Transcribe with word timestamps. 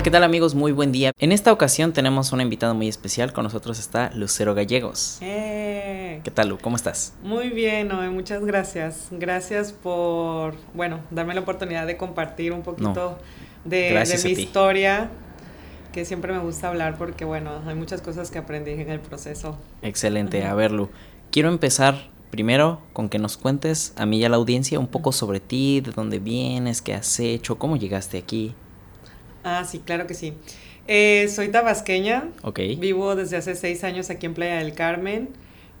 Hola, 0.00 0.04
¿qué 0.04 0.10
tal 0.12 0.24
amigos? 0.24 0.54
Muy 0.54 0.72
buen 0.72 0.92
día. 0.92 1.12
En 1.18 1.30
esta 1.30 1.52
ocasión 1.52 1.92
tenemos 1.92 2.32
una 2.32 2.42
invitada 2.42 2.72
muy 2.72 2.88
especial. 2.88 3.34
Con 3.34 3.44
nosotros 3.44 3.78
está 3.78 4.10
Lucero 4.14 4.54
Gallegos. 4.54 5.18
Eh, 5.20 6.22
¿Qué 6.24 6.30
tal, 6.30 6.48
Lu? 6.48 6.58
¿Cómo 6.58 6.76
estás? 6.76 7.12
muy 7.22 7.50
bien, 7.50 7.88
Noé, 7.88 8.08
muchas 8.08 8.42
gracias. 8.42 9.08
Gracias 9.10 9.72
por, 9.72 10.54
bueno, 10.72 11.00
darme 11.10 11.34
la 11.34 11.42
oportunidad 11.42 11.86
de 11.86 11.98
compartir 11.98 12.52
un 12.52 12.62
poquito 12.62 13.18
de, 13.66 13.92
de 13.92 14.20
mi 14.24 14.30
historia, 14.30 15.10
que 15.92 16.06
siempre 16.06 16.32
me 16.32 16.38
gusta 16.38 16.68
hablar 16.68 16.96
porque, 16.96 17.26
bueno, 17.26 17.60
hay 17.66 17.74
muchas 17.74 18.00
cosas 18.00 18.30
que 18.30 18.38
aprendí 18.38 18.70
en 18.70 18.88
el 18.88 19.00
proceso. 19.00 19.58
Excelente. 19.82 20.46
A 20.46 20.54
ver, 20.54 20.72
Lu, 20.72 20.88
quiero 21.30 21.50
empezar 21.50 22.08
primero 22.30 22.80
con 22.94 23.10
que 23.10 23.18
nos 23.18 23.36
cuentes 23.36 23.92
a 23.96 24.06
mí 24.06 24.16
y 24.16 24.24
a 24.24 24.30
la 24.30 24.36
audiencia 24.36 24.78
un 24.78 24.86
poco 24.86 25.12
sobre 25.12 25.40
ti, 25.40 25.82
de 25.82 25.90
dónde 25.90 26.20
vienes, 26.20 26.80
qué 26.80 26.94
has 26.94 27.20
hecho, 27.20 27.58
cómo 27.58 27.76
llegaste 27.76 28.16
aquí. 28.16 28.54
Ah, 29.44 29.64
sí, 29.64 29.80
claro 29.80 30.06
que 30.06 30.14
sí. 30.14 30.34
Eh, 30.88 31.28
soy 31.28 31.48
tabasqueña, 31.48 32.24
Ok. 32.42 32.60
vivo 32.78 33.14
desde 33.16 33.36
hace 33.36 33.54
seis 33.54 33.84
años 33.84 34.10
aquí 34.10 34.26
en 34.26 34.34
Playa 34.34 34.56
del 34.58 34.74
Carmen. 34.74 35.28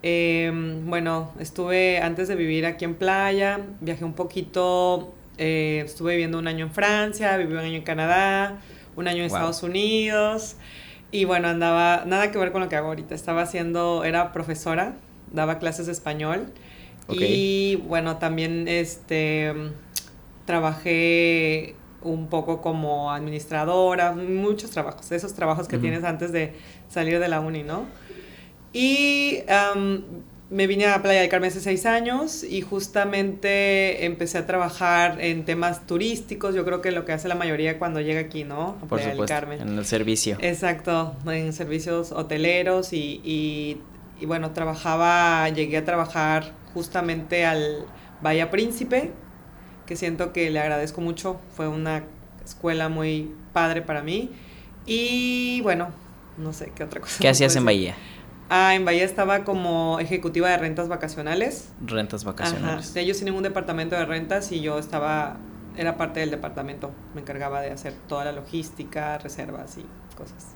Eh, 0.02 0.50
bueno, 0.84 1.32
estuve 1.40 1.98
antes 1.98 2.28
de 2.28 2.36
vivir 2.36 2.64
aquí 2.64 2.84
en 2.84 2.94
Playa, 2.94 3.60
viajé 3.80 4.04
un 4.04 4.14
poquito, 4.14 5.12
eh, 5.36 5.82
estuve 5.84 6.12
viviendo 6.12 6.38
un 6.38 6.46
año 6.48 6.64
en 6.66 6.72
Francia, 6.72 7.36
viví 7.36 7.52
un 7.52 7.58
año 7.58 7.76
en 7.76 7.82
Canadá, 7.82 8.58
un 8.96 9.08
año 9.08 9.22
en 9.24 9.28
Wow. 9.28 9.36
Estados 9.36 9.62
Unidos 9.62 10.56
y 11.12 11.24
bueno, 11.24 11.48
andaba, 11.48 12.04
nada 12.06 12.30
que 12.30 12.38
ver 12.38 12.52
con 12.52 12.62
lo 12.62 12.68
que 12.68 12.76
hago 12.76 12.88
ahorita, 12.88 13.14
estaba 13.14 13.42
haciendo, 13.42 14.04
era 14.04 14.32
profesora, 14.32 14.94
daba 15.32 15.58
clases 15.58 15.86
de 15.86 15.92
español 15.92 16.52
Ok. 17.08 17.16
y 17.20 17.76
bueno, 17.86 18.16
también 18.18 18.68
este, 18.68 19.52
trabajé 20.46 21.74
un 22.02 22.28
poco 22.28 22.60
como 22.62 23.12
administradora, 23.12 24.12
muchos 24.12 24.70
trabajos, 24.70 25.10
esos 25.12 25.34
trabajos 25.34 25.68
que 25.68 25.78
tienes 25.78 26.04
antes 26.04 26.32
de 26.32 26.54
salir 26.88 27.18
de 27.18 27.28
la 27.28 27.40
uni, 27.40 27.62
¿no? 27.62 27.84
Y 28.72 29.38
me 30.50 30.66
vine 30.66 30.86
a 30.86 31.00
Playa 31.00 31.20
del 31.20 31.28
Carmen 31.28 31.48
hace 31.48 31.60
seis 31.60 31.86
años 31.86 32.42
y 32.42 32.60
justamente 32.60 34.04
empecé 34.04 34.38
a 34.38 34.46
trabajar 34.46 35.20
en 35.20 35.44
temas 35.44 35.86
turísticos, 35.86 36.54
yo 36.54 36.64
creo 36.64 36.80
que 36.80 36.90
lo 36.90 37.04
que 37.04 37.12
hace 37.12 37.28
la 37.28 37.36
mayoría 37.36 37.78
cuando 37.78 38.00
llega 38.00 38.20
aquí, 38.20 38.42
¿no? 38.42 38.70
A 38.70 38.74
Por 38.80 38.88
Playa 38.88 39.06
del 39.06 39.12
supuesto, 39.12 39.34
Carmen. 39.34 39.60
en 39.60 39.78
el 39.78 39.84
servicio. 39.84 40.36
Exacto, 40.40 41.14
en 41.26 41.52
servicios 41.52 42.10
hoteleros 42.10 42.92
y, 42.92 43.20
y, 43.24 43.80
y 44.20 44.26
bueno, 44.26 44.50
trabajaba, 44.50 45.48
llegué 45.50 45.76
a 45.76 45.84
trabajar 45.84 46.52
justamente 46.74 47.44
al 47.44 47.84
Bahía 48.20 48.50
Príncipe, 48.50 49.12
que 49.90 49.96
siento 49.96 50.32
que 50.32 50.50
le 50.50 50.60
agradezco 50.60 51.00
mucho, 51.00 51.40
fue 51.56 51.66
una 51.66 52.04
escuela 52.44 52.88
muy 52.88 53.34
padre 53.52 53.82
para 53.82 54.02
mí. 54.02 54.30
Y 54.86 55.60
bueno, 55.62 55.88
no 56.38 56.52
sé 56.52 56.70
qué 56.76 56.84
otra 56.84 57.00
cosa. 57.00 57.16
¿Qué 57.18 57.28
hacías 57.28 57.56
en. 57.56 57.64
Bahía? 57.64 57.96
Ah, 58.48 58.76
en 58.76 58.84
Bahía 58.84 59.04
estaba 59.04 59.42
como 59.42 59.98
ejecutiva 59.98 60.48
de 60.48 60.58
rentas 60.58 60.86
vacacionales. 60.86 61.70
Rentas 61.84 62.22
Ajá, 62.22 62.30
vacacionales. 62.30 62.94
ellos 62.94 63.16
tienen 63.16 63.34
un 63.34 63.42
departamento 63.42 63.96
de 63.96 64.04
rentas 64.06 64.52
y 64.52 64.60
yo 64.60 64.78
estaba, 64.78 65.38
era 65.76 65.96
parte 65.96 66.20
del 66.20 66.30
departamento, 66.30 66.92
me 67.16 67.22
encargaba 67.22 67.60
de 67.60 67.72
hacer 67.72 67.92
toda 68.06 68.24
la 68.24 68.30
logística, 68.30 69.18
reservas 69.18 69.76
y 69.76 69.84
cosas. 70.16 70.54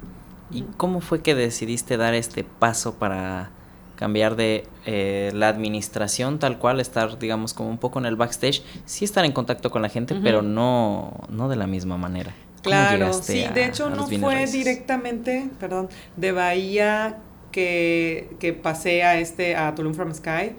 ¿Y 0.52 0.62
cómo 0.76 1.00
fue 1.00 1.22
que 1.22 1.34
decidiste 1.34 1.96
dar 1.96 2.14
este 2.14 2.44
paso 2.44 3.00
para 3.00 3.50
cambiar 3.96 4.36
de 4.36 4.66
eh, 4.86 5.30
la 5.34 5.48
administración 5.48 6.38
tal 6.38 6.58
cual, 6.58 6.80
estar 6.80 7.18
digamos 7.18 7.54
como 7.54 7.70
un 7.70 7.78
poco 7.78 7.98
en 7.98 8.06
el 8.06 8.16
backstage, 8.16 8.62
sí 8.84 9.04
estar 9.04 9.24
en 9.24 9.32
contacto 9.32 9.70
con 9.70 9.82
la 9.82 9.88
gente, 9.88 10.14
pero 10.22 10.42
no, 10.42 11.12
no 11.28 11.48
de 11.48 11.56
la 11.56 11.66
misma 11.66 11.96
manera? 11.96 12.32
¿Cómo 12.62 12.62
Claro, 12.62 13.12
sí, 13.22 13.44
a- 13.44 13.52
de 13.52 13.66
hecho 13.66 13.90
no 13.90 14.04
fue 14.06 14.34
raíces? 14.34 14.52
directamente, 14.54 15.50
perdón, 15.60 15.88
de 16.16 16.32
Bahía 16.32 17.18
que, 17.52 18.28
que 18.40 18.52
pasé 18.52 19.02
a 19.04 19.18
este, 19.20 19.54
a 19.54 19.74
Tulum 19.74 19.94
From 19.94 20.12
Sky, 20.14 20.52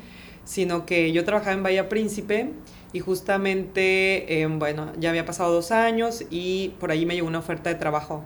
sino 0.46 0.86
que 0.86 1.12
yo 1.12 1.26
trabajaba 1.26 1.54
en 1.54 1.64
Bahía 1.64 1.90
Príncipe 1.90 2.52
y 2.94 3.00
justamente, 3.00 4.42
eh, 4.42 4.46
bueno, 4.48 4.92
ya 5.00 5.10
había 5.10 5.26
pasado 5.26 5.52
dos 5.54 5.72
años 5.72 6.24
y 6.30 6.70
por 6.80 6.92
ahí 6.92 7.06
me 7.06 7.16
llegó 7.16 7.28
una 7.28 7.40
oferta 7.40 7.70
de 7.70 7.76
trabajo 7.76 8.24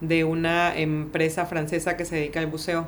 de 0.00 0.24
una 0.24 0.76
empresa 0.76 1.46
francesa 1.46 1.96
que 1.96 2.04
se 2.04 2.16
dedica 2.16 2.40
al 2.40 2.46
buceo. 2.48 2.86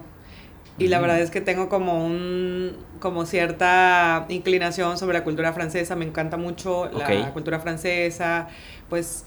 Y 0.79 0.89
la 0.89 1.01
verdad 1.01 1.21
es 1.21 1.31
que 1.31 1.41
tengo 1.41 1.69
como 1.69 2.05
un 2.05 2.77
como 2.99 3.27
cierta 3.27 4.27
inclinación 4.29 4.99
sobre 4.99 5.19
la 5.19 5.25
cultura 5.25 5.53
francesa, 5.53 5.95
me 5.95 6.05
encanta 6.05 6.37
mucho 6.37 6.91
la 6.93 7.33
cultura 7.33 7.61
francesa, 7.61 8.49
pues 8.89 9.25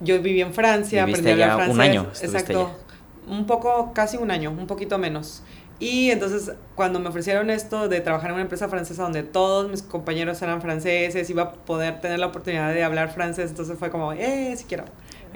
yo 0.00 0.20
viví 0.22 0.40
en 0.40 0.54
Francia, 0.54 1.04
Viviste 1.04 1.32
aprendí 1.32 1.42
a 1.42 1.52
hablar 1.52 1.60
allá 1.60 1.70
un 1.70 1.76
francés. 1.76 1.80
año, 1.80 2.12
Exacto. 2.22 2.78
Un 3.26 3.46
poco, 3.46 3.92
casi 3.92 4.16
un 4.16 4.30
año, 4.30 4.50
un 4.50 4.66
poquito 4.66 4.96
menos. 4.98 5.42
Y 5.80 6.10
entonces 6.10 6.52
cuando 6.74 6.98
me 6.98 7.08
ofrecieron 7.08 7.50
esto 7.50 7.88
de 7.88 8.00
trabajar 8.00 8.30
en 8.30 8.34
una 8.34 8.42
empresa 8.42 8.68
francesa 8.68 9.02
donde 9.02 9.22
todos 9.22 9.70
mis 9.70 9.82
compañeros 9.82 10.40
eran 10.42 10.60
franceses, 10.62 11.28
iba 11.30 11.42
a 11.42 11.52
poder 11.52 12.00
tener 12.00 12.18
la 12.18 12.26
oportunidad 12.26 12.72
de 12.72 12.82
hablar 12.82 13.12
francés, 13.12 13.50
entonces 13.50 13.78
fue 13.78 13.90
como, 13.90 14.12
eh, 14.12 14.54
sí 14.56 14.64
quiero. 14.66 14.84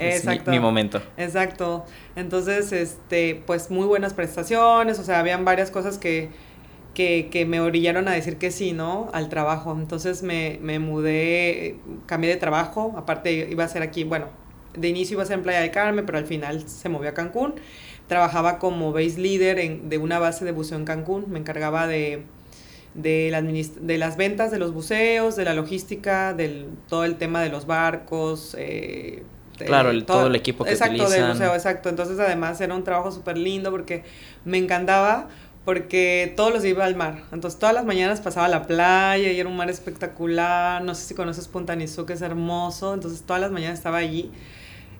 Es 0.08 0.24
mi- 0.24 0.32
Exacto. 0.32 0.50
mi 0.50 0.60
momento. 0.60 1.00
Exacto. 1.16 1.84
Entonces, 2.16 2.72
este, 2.72 3.42
pues 3.46 3.70
muy 3.70 3.86
buenas 3.86 4.14
prestaciones, 4.14 4.98
o 4.98 5.04
sea, 5.04 5.18
habían 5.20 5.44
varias 5.44 5.70
cosas 5.70 5.98
que, 5.98 6.28
que, 6.94 7.28
que 7.30 7.46
me 7.46 7.60
orillaron 7.60 8.06
a 8.08 8.12
decir 8.12 8.36
que 8.36 8.50
sí, 8.50 8.72
¿no? 8.72 9.08
Al 9.12 9.28
trabajo. 9.28 9.72
Entonces 9.78 10.22
me, 10.22 10.58
me 10.62 10.78
mudé, 10.78 11.76
cambié 12.06 12.30
de 12.30 12.36
trabajo, 12.36 12.94
aparte 12.96 13.32
iba 13.50 13.64
a 13.64 13.68
ser 13.68 13.82
aquí, 13.82 14.04
bueno, 14.04 14.26
de 14.76 14.88
inicio 14.88 15.14
iba 15.14 15.22
a 15.22 15.26
ser 15.26 15.38
en 15.38 15.42
Playa 15.42 15.60
del 15.60 15.70
Carmen, 15.70 16.04
pero 16.06 16.18
al 16.18 16.26
final 16.26 16.68
se 16.68 16.88
movió 16.88 17.10
a 17.10 17.14
Cancún. 17.14 17.54
Trabajaba 18.08 18.58
como 18.58 18.92
base 18.92 19.18
leader 19.18 19.58
en- 19.58 19.88
de 19.88 19.98
una 19.98 20.18
base 20.18 20.44
de 20.44 20.52
buceo 20.52 20.76
en 20.78 20.84
Cancún, 20.84 21.26
me 21.28 21.38
encargaba 21.38 21.86
de, 21.86 22.22
de, 22.94 23.28
la 23.30 23.40
administ- 23.40 23.74
de 23.80 23.96
las 23.96 24.16
ventas 24.18 24.50
de 24.50 24.58
los 24.58 24.74
buceos, 24.74 25.34
de 25.36 25.44
la 25.46 25.54
logística, 25.54 26.34
del 26.34 26.66
todo 26.88 27.04
el 27.04 27.16
tema 27.16 27.40
de 27.42 27.48
los 27.48 27.66
barcos. 27.66 28.54
eh, 28.58 29.22
de- 29.62 29.66
Claro, 29.66 29.90
el- 29.90 30.04
todo 30.04 30.26
el 30.26 30.34
equipo 30.36 30.64
que 30.64 30.70
exacto, 30.72 30.94
del 30.94 31.02
utilizan. 31.06 31.32
buceo, 31.32 31.54
exacto. 31.54 31.88
Entonces, 31.88 32.18
además, 32.18 32.60
era 32.60 32.74
un 32.74 32.84
trabajo 32.84 33.10
súper 33.12 33.36
lindo 33.38 33.70
porque 33.70 34.04
me 34.44 34.58
encantaba 34.58 35.28
porque 35.64 36.32
todos 36.36 36.52
los 36.52 36.62
días 36.62 36.74
iba 36.74 36.84
al 36.84 36.96
mar. 36.96 37.22
Entonces, 37.32 37.58
todas 37.60 37.74
las 37.74 37.84
mañanas 37.84 38.20
pasaba 38.20 38.46
a 38.46 38.48
la 38.48 38.66
playa 38.66 39.30
y 39.30 39.38
era 39.38 39.48
un 39.48 39.56
mar 39.56 39.70
espectacular. 39.70 40.82
No 40.82 40.94
sé 40.94 41.02
si 41.06 41.14
conoces 41.14 41.46
Punta 41.48 41.76
Nizzú, 41.76 42.04
que 42.04 42.14
es 42.14 42.22
hermoso. 42.22 42.94
Entonces, 42.94 43.22
todas 43.22 43.40
las 43.40 43.52
mañanas 43.52 43.78
estaba 43.78 43.98
allí 43.98 44.30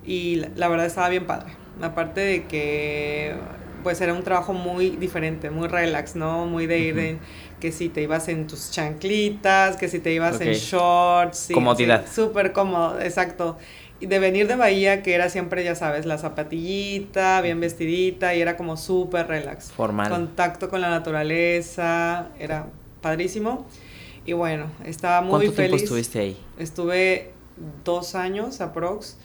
y 0.05 0.35
la, 0.35 0.49
la 0.55 0.67
verdad 0.69 0.85
estaba 0.85 1.09
bien 1.09 1.25
padre. 1.25 1.51
Aparte 1.81 2.21
de 2.21 2.43
que, 2.45 3.35
pues, 3.83 3.99
era 4.01 4.13
un 4.13 4.23
trabajo 4.23 4.53
muy 4.53 4.91
diferente, 4.91 5.49
muy 5.49 5.67
relax, 5.67 6.15
¿no? 6.15 6.45
Muy 6.45 6.65
de 6.67 6.79
ir 6.79 6.93
Ujú. 6.93 7.03
en 7.03 7.19
que 7.59 7.71
si 7.71 7.89
te 7.89 8.01
ibas 8.01 8.27
en 8.27 8.47
tus 8.47 8.71
chanclitas, 8.71 9.77
que 9.77 9.87
si 9.87 9.99
te 9.99 10.13
ibas 10.13 10.39
en 10.41 10.53
shorts. 10.53 11.37
sí, 11.37 11.53
Comodidad. 11.53 12.03
sí, 12.05 12.15
Súper 12.15 12.51
cómodo, 12.53 12.99
exacto. 13.01 13.57
De 14.05 14.19
venir 14.19 14.47
de 14.47 14.55
Bahía, 14.55 15.01
que 15.01 15.13
era 15.13 15.29
siempre, 15.29 15.63
ya 15.63 15.75
sabes, 15.75 16.05
la 16.05 16.17
zapatillita, 16.17 17.41
bien 17.41 17.59
vestidita, 17.59 18.35
y 18.35 18.41
era 18.41 18.57
como 18.57 18.77
súper 18.77 19.27
relax. 19.27 19.71
Formal. 19.71 20.09
Contacto 20.09 20.69
con 20.69 20.81
la 20.81 20.89
naturaleza, 20.89 22.29
era 22.39 22.67
padrísimo. 23.01 23.65
Y 24.25 24.33
bueno, 24.33 24.67
estaba 24.85 25.21
muy 25.21 25.29
¿Cuánto 25.29 25.51
feliz. 25.51 25.55
tiempo 25.55 25.83
estuviste 25.83 26.19
ahí? 26.19 26.37
Estuve 26.57 27.31
dos 27.83 28.15
años, 28.15 28.61
aprox, 28.61 29.17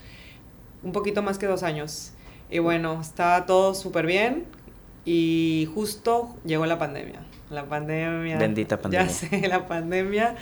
un 0.82 0.92
poquito 0.92 1.22
más 1.22 1.38
que 1.38 1.46
dos 1.46 1.62
años. 1.62 2.12
Y 2.50 2.58
bueno, 2.58 3.00
estaba 3.00 3.46
todo 3.46 3.74
súper 3.74 4.06
bien. 4.06 4.44
Y 5.04 5.68
justo 5.74 6.36
llegó 6.44 6.66
la 6.66 6.78
pandemia. 6.78 7.20
La 7.50 7.64
pandemia. 7.64 8.36
Bendita 8.38 8.78
pandemia. 8.78 9.06
Ya 9.06 9.12
sé, 9.12 9.48
la 9.48 9.66
pandemia. 9.66 10.36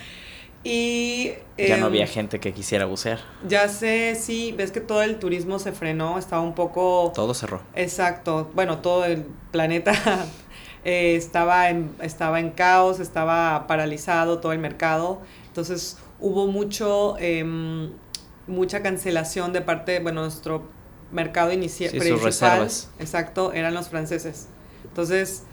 Y. 0.68 1.32
Ya 1.56 1.76
no 1.76 1.86
em, 1.86 1.92
había 1.92 2.06
gente 2.08 2.40
que 2.40 2.52
quisiera 2.52 2.86
bucear. 2.86 3.20
Ya 3.46 3.68
sé, 3.68 4.16
sí, 4.20 4.52
ves 4.56 4.72
que 4.72 4.80
todo 4.80 5.00
el 5.02 5.20
turismo 5.20 5.60
se 5.60 5.70
frenó, 5.70 6.18
estaba 6.18 6.42
un 6.42 6.56
poco... 6.56 7.12
Todo 7.14 7.34
cerró. 7.34 7.60
Exacto, 7.76 8.50
bueno, 8.52 8.78
todo 8.78 9.04
el 9.04 9.24
planeta 9.52 9.92
eh, 10.84 11.14
estaba, 11.14 11.70
en, 11.70 11.94
estaba 12.02 12.40
en 12.40 12.50
caos, 12.50 12.98
estaba 12.98 13.68
paralizado 13.68 14.40
todo 14.40 14.50
el 14.52 14.58
mercado, 14.58 15.20
entonces 15.46 15.98
hubo 16.18 16.48
mucho, 16.48 17.16
em, 17.20 17.92
mucha 18.48 18.82
cancelación 18.82 19.52
de 19.52 19.60
parte, 19.60 20.00
bueno, 20.00 20.22
nuestro 20.22 20.64
mercado 21.12 21.52
inicial 21.52 21.92
Sí, 21.92 22.00
sus 22.00 22.22
reservas. 22.22 22.90
exacto, 22.98 23.52
eran 23.52 23.72
los 23.72 23.88
franceses. 23.88 24.48
Entonces, 24.82 25.44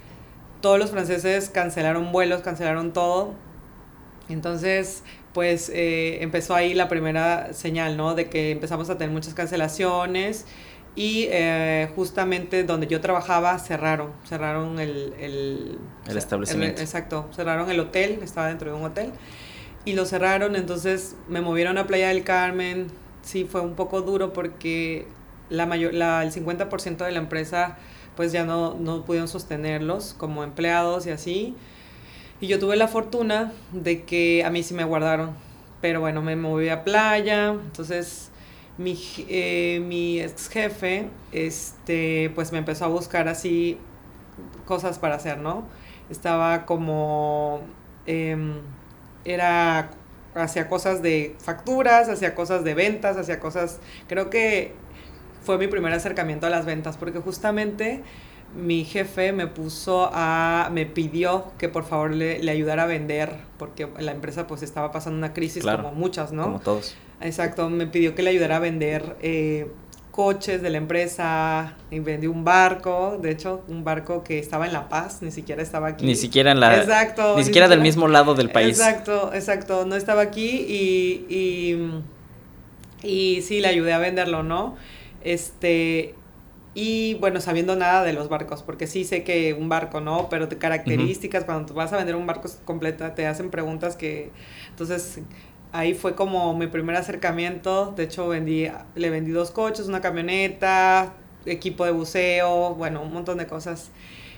todos 0.60 0.80
los 0.80 0.90
franceses 0.90 1.52
cancelaron 1.52 2.12
vuelos, 2.12 2.42
cancelaron 2.42 2.94
todo. 2.94 3.36
Entonces, 4.34 5.04
pues 5.34 5.70
eh, 5.70 6.22
empezó 6.22 6.56
ahí 6.56 6.74
la 6.74 6.88
primera 6.88 7.54
señal, 7.54 7.98
¿no? 7.98 8.16
De 8.16 8.30
que 8.30 8.52
empezamos 8.52 8.90
a 8.90 8.98
tener 8.98 9.14
muchas 9.14 9.34
cancelaciones 9.34 10.46
y 10.96 11.28
eh, 11.32 11.90
justamente 11.96 12.64
donde 12.64 12.88
yo 12.88 13.02
trabajaba 13.02 13.58
cerraron, 13.58 14.12
cerraron 14.28 14.80
el... 14.80 15.14
El, 15.20 15.78
El 16.08 16.18
establecimiento. 16.18 16.82
exacto, 16.82 17.30
cerraron 17.34 17.70
el 17.72 17.80
hotel, 17.80 18.20
estaba 18.22 18.48
dentro 18.48 18.72
de 18.72 18.78
un 18.78 18.84
hotel 18.84 19.12
y 19.86 19.94
lo 19.94 20.06
cerraron, 20.06 20.56
entonces 20.56 21.16
me 21.28 21.42
movieron 21.42 21.78
a 21.78 21.88
Playa 21.88 22.10
del 22.10 22.24
Carmen, 22.24 22.88
sí 23.24 23.46
fue 23.46 23.62
un 23.62 23.76
poco 23.76 24.02
duro 24.02 24.34
porque 24.34 25.08
la 25.50 25.66
mayor, 25.66 25.94
la, 25.94 26.24
el 26.24 26.32
50% 26.32 27.06
de 27.06 27.12
la 27.12 27.20
empresa 27.20 27.78
pues 28.16 28.32
ya 28.32 28.46
no, 28.46 28.76
no 28.76 29.04
pudieron 29.04 29.28
sostenerlos 29.28 30.14
como 30.14 30.44
empleados 30.44 31.08
y 31.08 31.10
así. 31.10 31.56
Y 32.42 32.48
yo 32.48 32.60
tuve 32.60 32.76
la 32.76 32.88
fortuna 32.88 33.54
de 33.72 34.04
que 34.04 34.44
a 34.46 34.50
mí 34.50 34.64
sí 34.64 34.74
me 34.74 34.84
guardaron. 34.84 35.32
Pero 35.82 36.00
bueno, 36.00 36.22
me 36.22 36.36
moví 36.36 36.70
a 36.70 36.84
playa, 36.84 37.50
entonces 37.50 38.32
mi, 38.78 38.98
eh, 39.30 39.82
mi 39.86 40.20
ex 40.22 40.48
jefe, 40.50 41.08
este, 41.32 42.32
pues 42.36 42.52
me 42.52 42.58
empezó 42.60 42.86
a 42.86 42.88
buscar 42.88 43.28
así 43.28 43.78
cosas 44.66 45.00
para 45.00 45.16
hacer, 45.16 45.38
¿no? 45.40 45.66
Estaba 46.10 46.66
como, 46.66 47.62
em, 48.06 48.60
era, 49.26 49.92
hacía 50.36 50.68
cosas 50.70 51.02
de 51.02 51.36
facturas, 51.40 52.10
hacía 52.10 52.36
cosas 52.36 52.64
de 52.64 52.74
ventas, 52.74 53.18
hacía 53.18 53.40
cosas, 53.40 53.80
creo 54.08 54.30
que 54.30 54.74
fue 55.44 55.58
mi 55.58 55.68
primer 55.68 55.94
acercamiento 55.94 56.48
a 56.48 56.50
las 56.50 56.66
ventas, 56.66 56.98
porque 56.98 57.20
justamente 57.20 58.04
mi 58.56 58.86
jefe 58.86 59.32
me 59.32 59.48
puso 59.48 60.10
a, 60.14 60.70
me 60.72 60.86
pidió 60.86 61.52
que 61.58 61.70
por 61.70 61.86
favor 61.86 62.12
le, 62.12 62.42
le 62.42 62.52
ayudara 62.52 62.84
a 62.84 62.86
vender, 62.86 63.32
porque 63.58 63.88
la 64.00 64.12
empresa 64.12 64.48
pues 64.48 64.64
estaba 64.64 64.92
pasando 64.92 65.18
una 65.18 65.34
crisis 65.34 65.64
como 65.64 65.92
muchas, 65.92 66.32
¿no? 66.32 66.44
Como 66.44 66.60
todos. 66.60 66.96
Exacto, 67.22 67.70
me 67.70 67.88
pidió 67.88 68.16
que 68.16 68.22
le 68.22 68.32
ayudara 68.32 68.58
a 68.58 68.60
vender 68.60 69.16
eh, 69.22 69.68
coches 70.12 70.62
de 70.62 70.70
la 70.70 70.78
empresa 70.78 71.76
y 71.90 72.00
vendí 72.00 72.28
un 72.28 72.44
barco, 72.44 73.18
de 73.20 73.32
hecho, 73.32 73.64
un 73.68 73.84
barco 73.84 74.24
que 74.24 74.38
estaba 74.38 74.68
en 74.68 74.74
La 74.74 74.90
Paz, 74.90 75.22
ni 75.22 75.32
siquiera 75.32 75.64
estaba 75.64 75.88
aquí. 75.88 76.06
Ni 76.06 76.16
siquiera 76.16 76.52
en 76.52 76.60
la... 76.60 76.78
Exacto. 76.78 77.36
Ni, 77.36 77.44
siquiera, 77.44 77.68
del 77.68 77.82
mismo 77.82 78.08
lado 78.08 78.36
del 78.36 78.52
país. 78.52 78.78
Exacto, 78.78 79.32
exacto, 79.34 79.86
no 79.86 79.96
estaba 79.96 80.22
aquí 80.22 80.66
y, 80.68 81.26
y, 81.30 83.08
y 83.08 83.42
sí, 83.42 83.60
le 83.62 83.70
ayudé 83.70 83.94
a 83.94 83.98
venderlo, 83.98 84.44
¿no? 84.44 84.76
Este, 85.24 86.14
y 86.76 87.16
bueno, 87.16 87.40
sabiendo 87.40 87.76
nada 87.76 88.04
de 88.04 88.14
los 88.14 88.30
barcos, 88.30 88.64
porque 88.64 88.88
sí 88.88 89.04
sé 89.04 89.24
que 89.24 89.54
un 89.54 89.70
barco, 89.70 90.02
¿no? 90.02 90.28
Pero 90.30 90.48
de 90.48 90.58
características, 90.58 91.44
cuando 91.44 91.74
vas 91.74 91.94
a 91.94 91.98
vender 91.98 92.16
un 92.16 92.26
barco 92.26 92.50
completa, 92.66 93.14
te 93.14 93.28
hacen 93.28 93.52
preguntas 93.52 93.96
que... 93.96 94.32
Entonces, 94.70 95.20
ahí 95.72 95.94
fue 95.94 96.16
como 96.16 96.58
mi 96.58 96.68
primer 96.68 96.96
acercamiento. 96.96 97.94
De 97.96 98.04
hecho, 98.04 98.28
vendí, 98.28 98.68
le 98.96 99.10
vendí 99.12 99.32
dos 99.32 99.52
coches, 99.52 99.88
una 99.88 100.02
camioneta, 100.02 101.14
equipo 101.46 101.86
de 101.86 101.92
buceo, 101.92 102.74
bueno, 102.74 103.04
un 103.04 103.14
montón 103.14 103.38
de 103.38 103.46
cosas. 103.46 103.92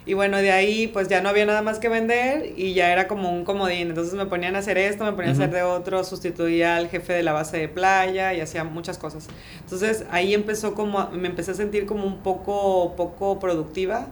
Y 0.07 0.13
bueno, 0.13 0.37
de 0.37 0.51
ahí 0.51 0.87
pues 0.87 1.07
ya 1.07 1.21
no 1.21 1.29
había 1.29 1.47
nada 1.47 1.63
más 1.63 1.79
que 1.79 1.89
vender 1.89 2.53
y 2.55 2.75
ya 2.75 2.91
era 2.91 3.07
como 3.07 3.31
un 3.31 3.43
comodín. 3.43 3.89
Entonces 3.89 4.13
me 4.13 4.27
ponían 4.27 4.55
a 4.55 4.59
hacer 4.59 4.77
esto, 4.77 5.03
me 5.03 5.13
ponían 5.13 5.29
a 5.29 5.33
hacer 5.33 5.51
de 5.51 5.63
otro, 5.63 6.03
sustituía 6.03 6.75
al 6.75 6.89
jefe 6.89 7.13
de 7.13 7.23
la 7.23 7.33
base 7.33 7.57
de 7.57 7.67
playa 7.67 8.33
y 8.33 8.39
hacía 8.39 8.63
muchas 8.63 8.99
cosas. 8.99 9.27
Entonces 9.61 10.05
ahí 10.11 10.35
empezó 10.35 10.75
como, 10.75 11.09
me 11.09 11.27
empecé 11.27 11.51
a 11.51 11.53
sentir 11.55 11.87
como 11.87 12.05
un 12.05 12.19
poco, 12.19 12.95
poco 12.95 13.39
productiva 13.39 14.07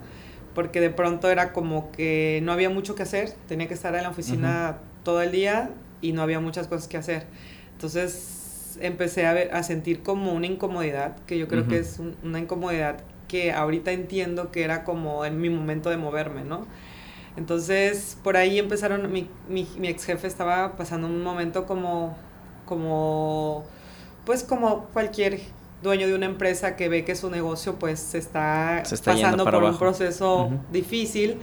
porque 0.55 0.81
de 0.81 0.89
pronto 0.89 1.29
era 1.29 1.53
como 1.53 1.91
que 1.91 2.39
no 2.43 2.51
había 2.51 2.69
mucho 2.69 2.95
que 2.95 3.03
hacer, 3.03 3.31
tenía 3.47 3.67
que 3.67 3.73
estar 3.73 3.93
en 3.95 4.03
la 4.03 4.09
oficina 4.09 4.77
todo 5.03 5.21
el 5.21 5.31
día 5.31 5.69
y 6.01 6.11
no 6.13 6.21
había 6.21 6.39
muchas 6.39 6.67
cosas 6.67 6.87
que 6.87 6.97
hacer. 6.97 7.25
Entonces 7.73 8.77
empecé 8.81 9.25
a, 9.25 9.33
ver, 9.33 9.53
a 9.53 9.63
sentir 9.63 10.01
como 10.01 10.33
una 10.33 10.47
incomodidad, 10.47 11.17
que 11.25 11.37
yo 11.37 11.47
creo 11.47 11.67
que 11.67 11.79
es 11.79 11.99
una 12.23 12.39
incomodidad 12.39 12.97
que 13.33 13.51
ahorita 13.51 13.91
entiendo 13.91 14.51
que 14.51 14.63
era 14.63 14.83
como 14.83 15.25
en 15.25 15.41
mi 15.41 15.49
momento 15.49 15.89
de 15.89 15.97
moverme, 15.97 16.43
¿no? 16.43 16.67
Entonces, 17.35 18.15
por 18.23 18.37
ahí 18.37 18.59
empezaron, 18.59 19.11
mi, 19.11 19.27
mi, 19.49 19.67
mi 19.79 19.87
ex 19.87 20.05
jefe 20.05 20.27
estaba 20.27 20.77
pasando 20.77 21.07
un 21.07 21.23
momento 21.23 21.65
como, 21.65 22.15
como, 22.67 23.63
pues 24.23 24.43
como 24.43 24.85
cualquier 24.93 25.39
dueño 25.81 26.05
de 26.05 26.13
una 26.13 26.27
empresa 26.27 26.75
que 26.75 26.89
ve 26.89 27.05
que 27.05 27.15
su 27.15 27.31
negocio 27.31 27.79
pues 27.79 27.99
se 27.99 28.19
está, 28.19 28.83
pasando 29.03 29.45
por 29.45 29.63
un 29.63 29.79
proceso 29.79 30.51
difícil, 30.71 31.39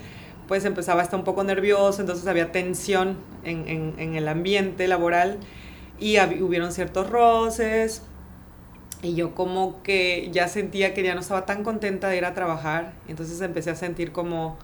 pues 0.46 0.64
empezaba 0.64 1.00
a 1.00 1.02
estar 1.02 1.18
un 1.18 1.24
poco 1.24 1.42
nervioso, 1.42 2.02
entonces 2.02 2.24
había 2.28 2.52
tensión 2.52 3.16
en, 3.42 3.66
en, 3.66 3.94
en 3.98 4.14
el 4.14 4.28
ambiente 4.28 4.86
laboral 4.86 5.38
y 5.98 6.20
hubieron 6.40 6.70
ciertos 6.70 7.10
roces, 7.10 8.02
y 9.02 9.14
yo 9.14 9.34
como 9.34 9.82
que 9.82 10.28
ya 10.32 10.48
sentía 10.48 10.92
que 10.94 11.02
ya 11.02 11.14
no 11.14 11.20
estaba 11.20 11.46
tan 11.46 11.64
contenta 11.64 12.08
de 12.08 12.18
ir 12.18 12.24
a 12.24 12.34
trabajar. 12.34 12.92
Entonces 13.08 13.40
empecé 13.40 13.70
a 13.70 13.76
sentir 13.76 14.12
como 14.12 14.58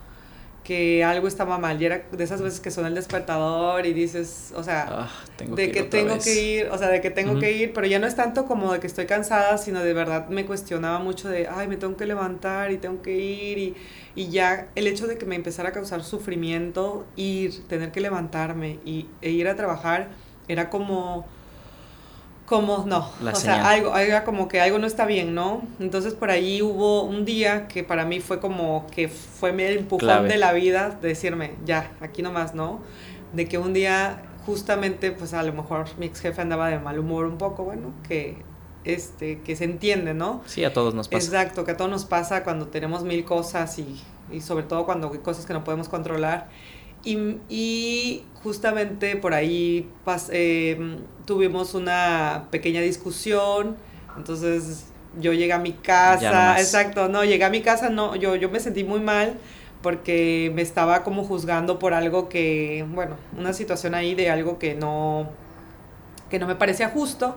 que 0.67 1.05
algo 1.05 1.29
estaba 1.29 1.59
mal. 1.59 1.81
Y 1.81 1.87
era 1.87 2.03
de 2.11 2.25
esas 2.25 2.43
veces 2.43 2.61
que 2.61 2.71
suena 2.71 2.89
el 2.89 2.95
despertador 2.97 3.87
y 3.87 3.93
dices, 3.93 4.53
o 4.57 4.65
sea, 4.65 4.87
ah, 4.91 5.11
de 5.39 5.71
que, 5.71 5.85
tengo 5.85 6.19
que 6.19 6.35
ir, 6.35 6.69
o 6.71 6.77
sea, 6.77 6.89
de 6.89 7.01
que 7.01 7.11
tengo 7.11 7.39
que 7.39 7.53
ir, 7.53 7.73
pero 7.73 7.87
ya 7.87 8.01
no 8.01 8.07
es 8.07 8.17
tanto 8.17 8.47
como 8.47 8.73
de 8.73 8.81
que 8.81 8.89
estoy 8.89 9.07
cansada, 9.07 9.57
sino 9.59 9.83
de 9.83 9.95
verdad 9.95 10.29
me 10.29 10.45
cuestionaba 10.45 10.99
mucho 10.99 11.29
de, 11.29 11.47
ay, 11.47 11.69
me 11.69 11.77
tengo 11.77 11.97
que 11.97 12.05
levantar 12.05 12.73
y 12.73 12.79
tengo 12.79 13.01
que 13.01 13.17
ir. 13.17 13.59
Y, 13.59 13.75
y 14.17 14.29
ya 14.29 14.67
el 14.75 14.89
hecho 14.89 15.07
de 15.07 15.17
que 15.17 15.25
me 15.25 15.37
empezara 15.37 15.69
a 15.69 15.73
causar 15.73 16.03
sufrimiento, 16.03 17.07
ir, 17.15 17.67
tener 17.69 17.93
que 17.93 18.01
levantarme 18.01 18.81
y, 18.85 19.07
e 19.23 19.31
ir 19.31 19.47
a 19.47 19.55
trabajar, 19.55 20.09
era 20.49 20.69
como 20.69 21.27
como 22.47 22.85
no, 22.87 23.11
o 23.21 23.35
sea, 23.35 23.69
algo, 23.69 23.93
algo, 23.93 24.25
como 24.25 24.49
que 24.49 24.61
algo 24.61 24.79
no 24.79 24.87
está 24.87 25.05
bien, 25.05 25.35
¿no? 25.35 25.63
Entonces 25.81 26.15
por 26.15 26.31
ahí 26.31 26.63
hubo 26.63 27.03
un 27.03 27.25
día 27.25 27.67
que 27.67 27.83
para 27.83 28.05
mí 28.05 28.21
fue 28.21 28.41
como 28.41 28.87
que 28.95 29.09
fue 29.09 29.51
el 29.51 29.79
empujón 29.79 30.29
de 30.29 30.39
la 30.39 30.53
vida 30.53 30.97
de 31.03 31.09
decirme, 31.09 31.55
ya, 31.65 31.93
aquí 32.01 32.23
nomás, 32.23 32.55
¿no? 32.55 32.81
De 33.33 33.47
que 33.47 33.59
un 33.59 33.75
día 33.75 34.23
justamente, 34.47 35.11
pues 35.11 35.35
a 35.35 35.43
lo 35.43 35.53
mejor 35.53 35.87
mi 35.99 36.07
ex 36.07 36.21
jefe 36.21 36.41
andaba 36.41 36.69
de 36.69 36.79
mal 36.79 36.99
humor 36.99 37.27
un 37.27 37.37
poco, 37.37 37.65
bueno, 37.65 37.93
que 38.09 38.37
este, 38.85 39.41
que 39.41 39.57
se 39.57 39.65
entiende, 39.65 40.15
¿no? 40.15 40.43
Sí, 40.47 40.65
a 40.65 40.73
todos 40.73 40.95
nos 40.95 41.09
pasa. 41.09 41.27
Exacto, 41.27 41.65
que 41.65 41.73
a 41.73 41.77
todos 41.77 41.91
nos 41.91 42.05
pasa 42.05 42.45
cuando 42.45 42.69
tenemos 42.69 43.03
mil 43.03 43.25
cosas 43.25 43.79
y, 43.81 44.01
y 44.31 44.41
sobre 44.41 44.65
todo 44.65 44.87
cuando 44.87 45.11
hay 45.13 45.19
cosas 45.19 45.45
que 45.45 45.53
no 45.53 45.65
podemos 45.65 45.89
controlar. 45.89 46.49
Y, 47.05 47.39
y 47.49 48.25
justamente 48.43 49.17
por 49.17 49.35
ahí 49.35 49.89
eh, 50.31 50.99
tuvimos 51.25 51.75
una 51.75 52.49
pequeña 52.51 52.81
discusión, 52.81 53.77
entonces 54.17 54.87
yo 55.21 55.33
llegué 55.33 55.53
a 55.53 55.59
mi 55.59 55.73
casa, 55.73 56.59
exacto, 56.59 57.09
no, 57.09 57.25
llegué 57.25 57.45
a 57.45 57.51
mi 57.51 57.63
casa, 57.63 57.91
no, 57.91 58.17
yo, 58.17 58.37
yo 58.37 58.51
me 58.51 58.61
sentí 58.61 58.85
muy 58.85 59.01
mal 59.01 59.35
porque 59.83 60.51
me 60.55 60.63
estaba 60.63 61.05
como 61.05 61.25
juzgando 61.25 61.79
por 61.79 61.95
algo 61.95 62.29
que, 62.29 62.85
bueno, 62.93 63.17
una 63.39 63.53
situación 63.53 63.95
ahí 63.95 64.15
de 64.15 64.31
algo 64.31 64.59
que 64.59 64.75
no, 64.75 65.29
que 66.29 66.39
no 66.39 66.47
me 66.47 66.57
parecía 66.57 66.89
justo. 66.89 67.37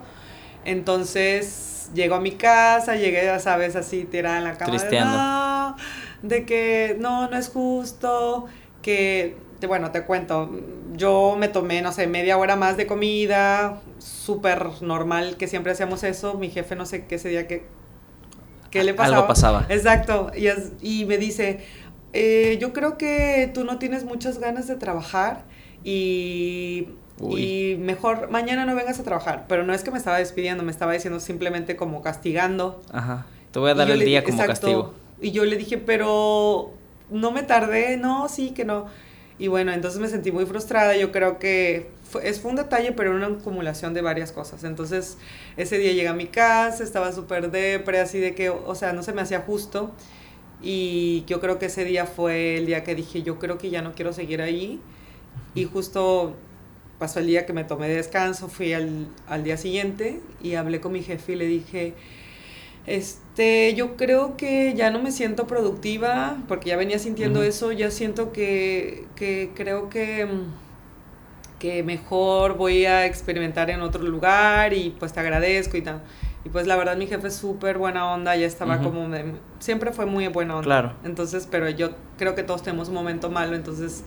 Entonces 0.65 1.89
llego 1.93 2.15
a 2.15 2.19
mi 2.19 2.31
casa, 2.31 2.95
llegué, 2.95 3.23
ya 3.23 3.39
sabes, 3.39 3.75
así 3.75 4.03
tirada 4.05 4.37
en 4.39 4.43
la 4.45 4.57
cama. 4.57 4.71
De, 6.21 6.37
de 6.37 6.45
que 6.45 6.97
no, 6.99 7.29
no 7.29 7.37
es 7.37 7.49
justo, 7.49 8.45
que 8.81 9.35
bueno, 9.67 9.91
te 9.91 10.03
cuento, 10.03 10.49
yo 10.95 11.35
me 11.37 11.47
tomé, 11.47 11.81
no 11.81 11.91
sé, 11.91 12.07
media 12.07 12.37
hora 12.37 12.55
más 12.55 12.77
de 12.77 12.87
comida, 12.87 13.81
súper 13.97 14.67
normal 14.81 15.37
que 15.37 15.47
siempre 15.47 15.71
hacíamos 15.71 16.03
eso, 16.03 16.35
mi 16.35 16.49
jefe 16.49 16.75
no 16.75 16.85
sé 16.85 17.05
qué 17.05 17.15
ese 17.15 17.29
día 17.29 17.47
que, 17.47 17.65
qué 18.71 18.83
le 18.83 18.93
pasaba. 18.93 19.17
Algo 19.17 19.27
pasaba. 19.27 19.65
Exacto, 19.69 20.31
y, 20.35 20.47
y 20.81 21.05
me 21.05 21.17
dice, 21.17 21.65
eh, 22.13 22.57
yo 22.59 22.73
creo 22.73 22.97
que 22.97 23.51
tú 23.53 23.63
no 23.63 23.77
tienes 23.79 24.03
muchas 24.03 24.39
ganas 24.39 24.67
de 24.67 24.75
trabajar 24.75 25.43
y, 25.83 26.89
y 27.21 27.75
mejor 27.79 28.29
mañana 28.29 28.65
no 28.65 28.75
vengas 28.75 28.99
a 28.99 29.03
trabajar, 29.03 29.45
pero 29.47 29.63
no 29.63 29.73
es 29.73 29.83
que 29.83 29.91
me 29.91 29.97
estaba 29.97 30.17
despidiendo, 30.17 30.63
me 30.63 30.71
estaba 30.71 30.93
diciendo 30.93 31.19
simplemente 31.19 31.75
como 31.75 32.01
castigando. 32.01 32.81
Ajá, 32.91 33.25
te 33.51 33.59
voy 33.59 33.71
a 33.71 33.75
dar 33.75 33.89
el 33.89 33.99
día 33.99 34.23
como 34.23 34.45
castigo. 34.45 34.93
Y 35.21 35.31
yo 35.31 35.43
le 35.43 35.57
dije, 35.57 35.77
pero 35.77 36.71
no 37.09 37.31
me 37.31 37.43
tardé, 37.43 37.97
no, 37.97 38.29
sí, 38.29 38.51
que 38.51 38.63
no. 38.63 38.87
Y 39.39 39.47
bueno, 39.47 39.71
entonces 39.71 39.99
me 40.01 40.09
sentí 40.09 40.31
muy 40.31 40.45
frustrada. 40.45 40.95
Yo 40.97 41.11
creo 41.11 41.39
que 41.39 41.89
fue, 42.03 42.27
es, 42.29 42.41
fue 42.41 42.51
un 42.51 42.57
detalle, 42.57 42.91
pero 42.91 43.15
una 43.15 43.27
acumulación 43.27 43.93
de 43.93 44.01
varias 44.01 44.31
cosas. 44.33 44.63
Entonces, 44.65 45.17
ese 45.57 45.77
día 45.77 45.93
llegué 45.93 46.09
a 46.09 46.13
mi 46.13 46.27
casa, 46.27 46.83
estaba 46.83 47.11
súper 47.13 47.49
depre, 47.51 47.99
así 48.01 48.19
de 48.19 48.35
que, 48.35 48.49
o 48.49 48.75
sea, 48.75 48.93
no 48.93 49.01
se 49.03 49.13
me 49.13 49.21
hacía 49.21 49.41
justo. 49.41 49.91
Y 50.61 51.23
yo 51.27 51.39
creo 51.39 51.57
que 51.59 51.67
ese 51.67 51.85
día 51.85 52.05
fue 52.05 52.57
el 52.57 52.65
día 52.65 52.83
que 52.83 52.95
dije, 52.95 53.23
yo 53.23 53.39
creo 53.39 53.57
que 53.57 53.69
ya 53.69 53.81
no 53.81 53.93
quiero 53.93 54.13
seguir 54.13 54.41
ahí. 54.41 54.81
Y 55.55 55.65
justo 55.65 56.35
pasó 56.99 57.19
el 57.19 57.27
día 57.27 57.45
que 57.45 57.53
me 57.53 57.63
tomé 57.63 57.87
de 57.89 57.95
descanso, 57.95 58.49
fui 58.49 58.73
al, 58.73 59.07
al 59.27 59.43
día 59.43 59.57
siguiente 59.57 60.21
y 60.41 60.55
hablé 60.55 60.81
con 60.81 60.91
mi 60.91 61.01
jefe 61.03 61.33
y 61.33 61.35
le 61.35 61.45
dije, 61.47 61.93
este, 62.89 63.75
yo 63.75 63.95
creo 63.95 64.35
que 64.35 64.73
ya 64.73 64.89
no 64.89 64.99
me 64.99 65.11
siento 65.11 65.45
productiva, 65.45 66.37
porque 66.47 66.69
ya 66.69 66.77
venía 66.77 66.97
sintiendo 66.97 67.43
eso, 67.43 67.71
ya 67.71 67.91
siento 67.91 68.31
que, 68.31 69.05
que 69.15 69.51
creo 69.53 69.89
que, 69.89 70.27
que 71.59 71.83
mejor 71.83 72.57
voy 72.57 72.85
a 72.85 73.05
experimentar 73.05 73.69
en 73.69 73.81
otro 73.81 74.01
lugar 74.01 74.73
y 74.73 74.95
pues 74.97 75.13
te 75.13 75.19
agradezco 75.19 75.77
y 75.77 75.83
tal. 75.83 76.01
Y 76.43 76.49
pues 76.49 76.65
la 76.65 76.75
verdad 76.77 76.97
mi 76.97 77.05
jefe 77.05 77.27
es 77.27 77.35
súper 77.35 77.77
buena 77.77 78.11
onda, 78.11 78.35
ya 78.35 78.47
estaba 78.47 78.79
como, 78.79 79.07
siempre 79.59 79.91
fue 79.91 80.07
muy 80.07 80.27
buena 80.29 80.55
onda. 80.55 80.65
Claro. 80.65 80.93
Entonces, 81.03 81.47
pero 81.49 81.69
yo 81.69 81.91
creo 82.17 82.33
que 82.33 82.41
todos 82.41 82.63
tenemos 82.63 82.87
un 82.87 82.95
momento 82.95 83.29
malo, 83.29 83.55
entonces 83.55 84.03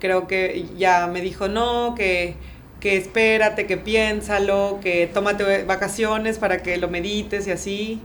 creo 0.00 0.26
que 0.26 0.66
ya 0.76 1.06
me 1.06 1.22
dijo 1.22 1.48
no, 1.48 1.94
que 1.94 2.34
que 2.82 2.96
espérate, 2.96 3.66
que 3.68 3.76
piénsalo, 3.76 4.80
que 4.82 5.06
tómate 5.06 5.62
vacaciones 5.62 6.38
para 6.38 6.64
que 6.64 6.76
lo 6.78 6.88
medites 6.88 7.46
y 7.46 7.52
así. 7.52 8.00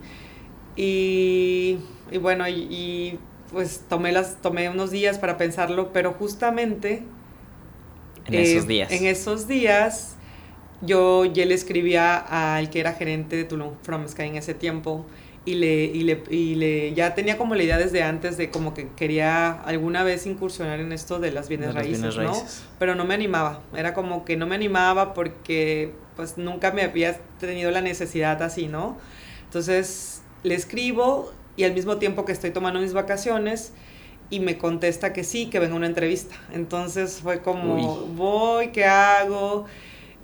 Y, 0.76 1.80
y 2.12 2.18
bueno, 2.20 2.48
y, 2.48 3.18
pues 3.52 3.86
tomé, 3.90 4.12
las, 4.12 4.40
tomé 4.40 4.70
unos 4.70 4.92
días 4.92 5.18
para 5.18 5.36
pensarlo, 5.36 5.92
pero 5.92 6.14
justamente... 6.14 7.02
En 8.28 8.36
esos 8.36 8.66
eh, 8.66 8.68
días. 8.68 8.92
En 8.92 9.08
esos 9.08 9.48
días 9.48 10.16
yo 10.84 11.26
ya 11.26 11.48
le 11.48 11.56
escribía 11.56 12.16
al 12.16 12.70
que 12.70 12.80
era 12.80 12.94
gerente 12.94 13.36
de 13.36 13.46
Tulum 13.46 13.74
From 13.82 14.08
Sky 14.08 14.26
en 14.28 14.36
ese 14.36 14.54
tiempo 14.54 15.08
y 15.48 15.56
le, 15.56 15.86
y 15.86 16.04
le, 16.04 16.24
y 16.30 16.56
le, 16.56 16.94
ya 16.94 17.16
tenía 17.16 17.38
como 17.38 17.56
la 17.56 17.64
idea 17.64 17.78
desde 17.78 18.04
antes 18.04 18.36
de 18.36 18.50
como 18.50 18.74
que 18.74 18.90
quería 18.98 19.54
alguna 19.62 20.04
vez 20.04 20.26
incursionar 20.26 20.82
en 20.82 20.92
esto 20.92 21.20
de 21.20 21.32
las 21.32 21.48
bienes, 21.48 21.74
raíces, 21.74 22.18
¿no? 22.18 22.34
Pero 22.80 22.96
no 22.96 23.06
me 23.06 23.14
animaba, 23.14 23.62
era 23.74 23.94
como 23.94 24.26
que 24.26 24.36
no 24.36 24.46
me 24.46 24.56
animaba 24.56 25.14
porque 25.14 25.94
pues 26.18 26.38
nunca 26.38 26.72
me 26.72 26.82
había 26.82 27.18
tenido 27.40 27.72
la 27.72 27.80
necesidad 27.80 28.44
así, 28.44 28.68
¿no? 28.68 28.98
Entonces 29.46 30.22
le 30.44 30.54
escribo 30.54 31.32
y 31.56 31.64
al 31.64 31.74
mismo 31.74 31.96
tiempo 31.96 32.26
que 32.26 32.34
estoy 32.34 32.52
tomando 32.52 32.82
mis 32.82 32.92
vacaciones 32.92 33.72
y 34.30 34.42
me 34.42 34.58
contesta 34.58 35.14
que 35.14 35.24
sí, 35.24 35.46
que 35.46 35.60
venga 35.60 35.76
una 35.76 35.88
entrevista. 35.88 36.36
Entonces 36.52 37.22
fue 37.24 37.42
como, 37.42 37.78
voy, 38.08 38.74
¿qué 38.74 38.84
hago? 38.84 39.64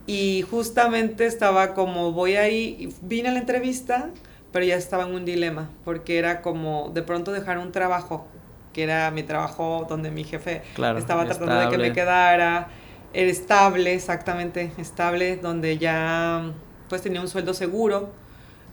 Y 0.05 0.41
justamente 0.41 1.25
estaba 1.25 1.73
como, 1.73 2.11
voy 2.11 2.35
ahí, 2.35 2.93
vine 3.01 3.29
a 3.29 3.31
la 3.31 3.39
entrevista 3.39 4.09
pero 4.53 4.63
ya 4.63 4.75
estaba 4.75 5.03
en 5.03 5.13
un 5.15 5.25
dilema, 5.25 5.69
porque 5.83 6.19
era 6.19 6.41
como 6.41 6.91
de 6.93 7.01
pronto 7.01 7.31
dejar 7.33 7.57
un 7.57 7.71
trabajo, 7.71 8.27
que 8.71 8.83
era 8.83 9.09
mi 9.11 9.23
trabajo 9.23 9.85
donde 9.89 10.11
mi 10.11 10.23
jefe 10.23 10.61
estaba 10.95 11.25
tratando 11.25 11.59
de 11.59 11.69
que 11.69 11.77
me 11.79 11.91
quedara, 11.91 12.67
era 13.13 13.31
estable, 13.31 13.95
exactamente, 13.95 14.71
estable, 14.77 15.37
donde 15.37 15.79
ya 15.79 16.51
pues 16.87 17.01
tenía 17.01 17.19
un 17.19 17.27
sueldo 17.27 17.55
seguro, 17.55 18.11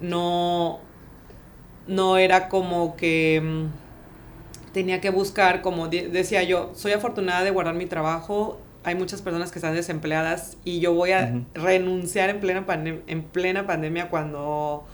no, 0.01 0.81
no 1.87 2.19
era 2.19 2.51
como 2.51 2.95
que 2.95 3.41
mm, 3.43 4.73
tenía 4.75 5.01
que 5.01 5.09
buscar, 5.09 5.63
como 5.63 5.89
decía 5.89 6.43
yo, 6.43 6.73
soy 6.75 6.93
afortunada 6.93 7.43
de 7.43 7.51
guardar 7.51 7.75
mi 7.75 7.87
trabajo, 7.87 8.61
hay 8.85 8.97
muchas 8.97 9.23
personas 9.23 9.51
que 9.51 9.59
están 9.59 9.75
desempleadas 9.75 10.59
y 10.63 10.81
yo 10.81 10.93
voy 10.93 11.13
a 11.13 11.43
renunciar 11.55 12.29
en 12.29 12.41
plena, 12.41 12.67
en 13.07 13.23
plena 13.23 13.67
pandemia 13.67 14.09
cuando 14.09 14.87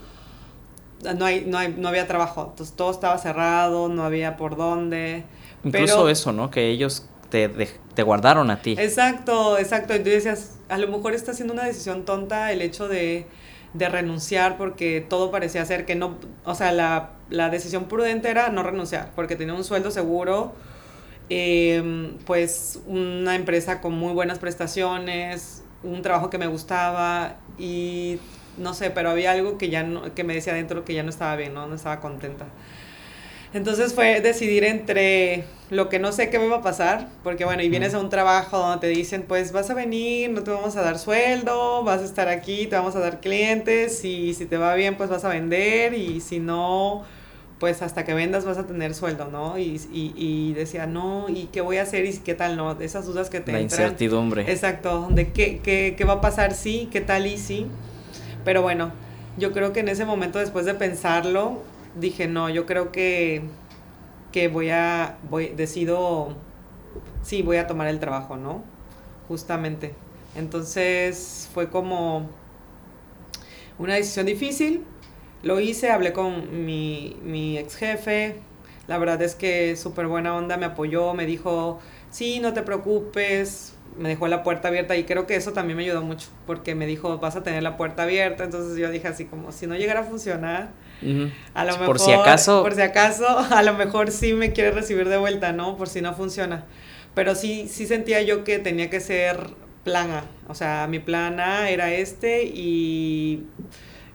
no, 1.16 1.24
hay, 1.24 1.44
no, 1.46 1.58
hay, 1.58 1.74
no 1.76 1.88
había 1.88 2.06
trabajo, 2.06 2.48
entonces 2.50 2.74
todo 2.76 2.90
estaba 2.90 3.18
cerrado, 3.18 3.88
no 3.88 4.04
había 4.04 4.36
por 4.36 4.56
dónde. 4.56 5.24
Incluso 5.64 6.08
eso, 6.08 6.32
¿no? 6.32 6.50
Que 6.50 6.70
ellos 6.70 7.08
te, 7.30 7.48
te 7.48 8.02
guardaron 8.02 8.50
a 8.50 8.62
ti. 8.62 8.76
Exacto, 8.78 9.58
exacto. 9.58 9.94
Y 9.94 9.98
tú 9.98 10.10
decías, 10.10 10.58
a 10.68 10.78
lo 10.78 10.88
mejor 10.88 11.14
está 11.14 11.34
siendo 11.34 11.54
una 11.54 11.64
decisión 11.64 12.04
tonta 12.04 12.52
el 12.52 12.62
hecho 12.62 12.88
de, 12.88 13.26
de 13.74 13.88
renunciar 13.88 14.56
porque 14.56 15.04
todo 15.06 15.30
parecía 15.30 15.64
ser 15.64 15.84
que 15.84 15.94
no, 15.94 16.16
o 16.44 16.54
sea, 16.54 16.72
la, 16.72 17.10
la 17.30 17.50
decisión 17.50 17.86
prudente 17.86 18.30
era 18.30 18.48
no 18.48 18.62
renunciar 18.62 19.12
porque 19.14 19.36
tenía 19.36 19.54
un 19.54 19.64
sueldo 19.64 19.90
seguro, 19.90 20.54
em, 21.28 22.16
pues 22.24 22.80
una 22.86 23.34
empresa 23.34 23.80
con 23.80 23.92
muy 23.94 24.12
buenas 24.12 24.38
prestaciones, 24.38 25.62
un 25.82 26.02
trabajo 26.02 26.30
que 26.30 26.38
me 26.38 26.46
gustaba 26.46 27.36
y 27.58 28.18
no 28.58 28.74
sé, 28.74 28.90
pero 28.90 29.10
había 29.10 29.32
algo 29.32 29.58
que 29.58 29.68
ya 29.68 29.82
no, 29.82 30.14
que 30.14 30.24
me 30.24 30.34
decía 30.34 30.52
adentro 30.52 30.84
que 30.84 30.94
ya 30.94 31.02
no 31.02 31.10
estaba 31.10 31.36
bien, 31.36 31.54
¿no? 31.54 31.66
No 31.66 31.74
estaba 31.74 32.00
contenta. 32.00 32.46
Entonces 33.54 33.94
fue 33.94 34.20
decidir 34.20 34.64
entre 34.64 35.44
lo 35.70 35.88
que 35.88 35.98
no 35.98 36.12
sé 36.12 36.28
qué 36.30 36.38
me 36.38 36.48
va 36.48 36.56
a 36.56 36.62
pasar, 36.62 37.08
porque 37.22 37.44
bueno, 37.44 37.62
y 37.62 37.68
vienes 37.68 37.94
a 37.94 37.98
un 38.00 38.10
trabajo 38.10 38.58
donde 38.58 38.78
te 38.80 38.88
dicen, 38.88 39.24
pues 39.26 39.52
vas 39.52 39.70
a 39.70 39.74
venir, 39.74 40.30
no 40.30 40.42
te 40.42 40.50
vamos 40.50 40.76
a 40.76 40.82
dar 40.82 40.98
sueldo, 40.98 41.82
vas 41.82 42.02
a 42.02 42.04
estar 42.04 42.28
aquí, 42.28 42.66
te 42.66 42.76
vamos 42.76 42.96
a 42.96 43.00
dar 43.00 43.20
clientes, 43.20 44.04
y 44.04 44.34
si 44.34 44.46
te 44.46 44.58
va 44.58 44.74
bien, 44.74 44.96
pues 44.96 45.08
vas 45.08 45.24
a 45.24 45.28
vender, 45.28 45.94
y 45.94 46.20
si 46.20 46.38
no, 46.38 47.04
pues 47.58 47.82
hasta 47.82 48.04
que 48.04 48.12
vendas 48.12 48.44
vas 48.44 48.58
a 48.58 48.66
tener 48.66 48.94
sueldo, 48.94 49.26
¿no? 49.26 49.58
Y, 49.58 49.80
y, 49.90 50.12
y 50.16 50.52
decía, 50.52 50.86
no, 50.86 51.26
¿y 51.28 51.46
qué 51.46 51.62
voy 51.62 51.78
a 51.78 51.82
hacer? 51.82 52.04
¿Y 52.04 52.12
qué 52.18 52.34
tal 52.34 52.56
no? 52.56 52.78
Esas 52.80 53.06
dudas 53.06 53.30
que 53.30 53.40
te 53.40 53.52
La 53.52 53.60
incertidumbre. 53.60 54.42
Exacto, 54.50 55.08
de 55.10 55.32
qué, 55.32 55.60
qué, 55.62 55.94
qué 55.96 56.04
va 56.04 56.14
a 56.14 56.20
pasar, 56.20 56.52
sí, 56.52 56.88
qué 56.92 57.00
tal 57.00 57.26
y 57.26 57.38
sí. 57.38 57.66
Pero 58.46 58.62
bueno, 58.62 58.92
yo 59.38 59.52
creo 59.52 59.72
que 59.72 59.80
en 59.80 59.88
ese 59.88 60.04
momento, 60.04 60.38
después 60.38 60.66
de 60.66 60.74
pensarlo, 60.74 61.62
dije, 61.96 62.28
no, 62.28 62.48
yo 62.48 62.64
creo 62.64 62.92
que, 62.92 63.42
que 64.30 64.46
voy 64.46 64.70
a, 64.70 65.18
voy, 65.28 65.48
decido, 65.48 66.28
sí, 67.24 67.42
voy 67.42 67.56
a 67.56 67.66
tomar 67.66 67.88
el 67.88 67.98
trabajo, 67.98 68.36
¿no? 68.36 68.62
Justamente. 69.26 69.94
Entonces 70.36 71.50
fue 71.52 71.70
como 71.70 72.30
una 73.80 73.94
decisión 73.94 74.26
difícil. 74.26 74.84
Lo 75.42 75.58
hice, 75.58 75.90
hablé 75.90 76.12
con 76.12 76.64
mi, 76.64 77.16
mi 77.24 77.58
ex 77.58 77.74
jefe. 77.74 78.36
La 78.86 78.96
verdad 78.96 79.20
es 79.22 79.34
que 79.34 79.74
súper 79.74 80.06
buena 80.06 80.36
onda, 80.36 80.56
me 80.56 80.66
apoyó, 80.66 81.14
me 81.14 81.26
dijo, 81.26 81.80
sí, 82.12 82.38
no 82.38 82.52
te 82.52 82.62
preocupes, 82.62 83.75
me 83.98 84.08
dejó 84.08 84.28
la 84.28 84.42
puerta 84.42 84.68
abierta 84.68 84.96
y 84.96 85.04
creo 85.04 85.26
que 85.26 85.36
eso 85.36 85.52
también 85.52 85.76
me 85.76 85.84
ayudó 85.84 86.02
mucho 86.02 86.28
porque 86.46 86.74
me 86.74 86.86
dijo 86.86 87.18
vas 87.18 87.36
a 87.36 87.42
tener 87.42 87.62
la 87.62 87.76
puerta 87.76 88.02
abierta 88.02 88.44
entonces 88.44 88.78
yo 88.78 88.90
dije 88.90 89.08
así 89.08 89.24
como 89.24 89.52
si 89.52 89.66
no 89.66 89.74
llegara 89.74 90.00
a 90.00 90.04
funcionar 90.04 90.70
a 91.54 91.64
lo 91.64 91.72
mejor 91.72 91.86
por 91.86 91.98
si 91.98 92.12
acaso. 92.12 92.62
por 92.62 92.74
si 92.74 92.82
acaso 92.82 93.26
a 93.50 93.62
lo 93.62 93.74
mejor 93.74 94.10
sí 94.10 94.32
me 94.32 94.52
quiere 94.52 94.70
recibir 94.70 95.08
de 95.08 95.16
vuelta 95.16 95.52
no 95.52 95.76
por 95.76 95.88
si 95.88 96.00
no 96.00 96.14
funciona 96.14 96.64
pero 97.14 97.34
sí 97.34 97.68
sí 97.68 97.86
sentía 97.86 98.22
yo 98.22 98.44
que 98.44 98.58
tenía 98.58 98.90
que 98.90 99.00
ser 99.00 99.50
plan 99.84 100.10
A 100.10 100.24
o 100.48 100.54
sea 100.54 100.86
mi 100.88 100.98
plan 100.98 101.40
A 101.40 101.70
era 101.70 101.92
este 101.92 102.44
y 102.44 103.46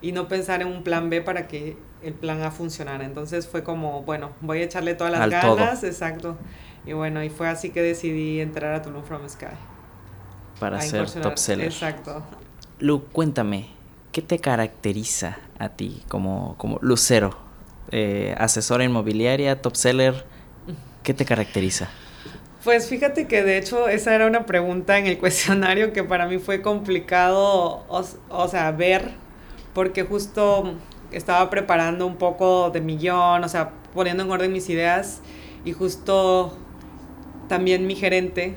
y 0.02 0.12
no 0.12 0.28
pensar 0.28 0.62
en 0.62 0.68
un 0.68 0.84
plan 0.84 1.10
B 1.10 1.22
para 1.22 1.48
que 1.48 1.78
el 2.04 2.14
plan 2.14 2.42
A 2.42 2.52
funcionara. 2.52 3.06
Entonces 3.06 3.48
fue 3.48 3.64
como 3.64 4.02
bueno 4.04 4.32
voy 4.42 4.62
a 4.62 4.64
echarle 4.64 4.96
todas 4.96 5.14
las 5.14 5.30
ganas 5.30 5.84
exacto. 5.84 6.38
Y 6.86 6.94
bueno, 6.94 7.24
y 7.24 7.30
fue 7.30 7.48
así 7.48 7.70
que 7.70 7.82
decidí 7.82 8.40
entrar 8.40 8.74
a 8.74 8.82
Tulum 8.82 9.04
From 9.04 9.30
Sky 9.30 9.46
para 10.62 10.80
ser 10.80 11.10
top 11.10 11.38
seller. 11.38 11.66
Exacto. 11.66 12.24
Lu, 12.80 13.04
cuéntame, 13.06 13.66
¿qué 14.12 14.22
te 14.22 14.38
caracteriza 14.38 15.40
a 15.58 15.70
ti 15.70 16.04
como, 16.08 16.56
como 16.60 16.78
lucero? 16.82 17.36
Eh, 17.92 18.36
asesora 18.38 18.84
inmobiliaria, 18.84 19.60
top 19.60 19.76
seller, 19.76 20.24
¿qué 21.02 21.16
te 21.16 21.26
caracteriza? 21.26 21.90
Pues 22.64 22.88
fíjate 22.88 23.26
que 23.26 23.42
de 23.42 23.58
hecho 23.58 23.88
esa 23.88 24.14
era 24.14 24.28
una 24.28 24.46
pregunta 24.46 25.00
en 25.00 25.08
el 25.08 25.18
cuestionario 25.20 25.94
que 25.94 26.04
para 26.04 26.28
mí 26.28 26.38
fue 26.38 26.62
complicado, 26.62 27.84
o, 27.90 28.48
sea, 28.48 28.72
ver, 28.72 29.14
porque 29.74 30.04
justo 30.04 30.76
estaba 31.12 31.50
preparando 31.50 32.06
un 32.06 32.18
poco 32.18 32.70
de 32.70 32.82
millón, 32.82 33.44
o 33.44 33.50
sea, 33.50 33.72
poniendo 33.96 34.22
en 34.22 34.30
orden 34.30 34.54
mis 34.54 34.70
ideas 34.70 35.22
y 35.66 35.74
justo 35.74 36.56
también 37.50 37.88
mi 37.88 37.96
gerente, 37.96 38.54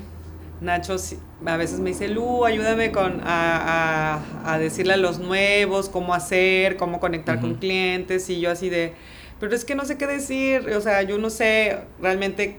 Nacho, 0.61 0.97
a 1.45 1.57
veces 1.57 1.79
me 1.79 1.89
dice, 1.89 2.07
Lu, 2.07 2.45
ayúdame 2.45 2.91
con, 2.91 3.21
a, 3.23 4.21
a, 4.45 4.57
decirle 4.57 4.93
a 4.93 4.97
los 4.97 5.19
nuevos 5.19 5.89
cómo 5.89 6.13
hacer, 6.13 6.77
cómo 6.77 6.99
conectar 6.99 7.39
con 7.39 7.55
clientes, 7.55 8.29
y 8.29 8.39
yo 8.39 8.51
así 8.51 8.69
de, 8.69 8.93
pero 9.39 9.55
es 9.55 9.65
que 9.65 9.75
no 9.75 9.85
sé 9.85 9.97
qué 9.97 10.07
decir, 10.07 10.69
o 10.69 10.81
sea, 10.81 11.01
yo 11.03 11.17
no 11.17 11.29
sé 11.29 11.79
realmente 12.01 12.57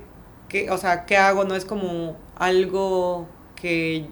qué, 0.49 0.71
o 0.71 0.79
sea, 0.79 1.07
qué 1.07 1.17
hago, 1.17 1.45
no 1.45 1.57
es 1.57 1.65
como 1.65 2.17
algo 2.37 3.29
que, 3.57 4.07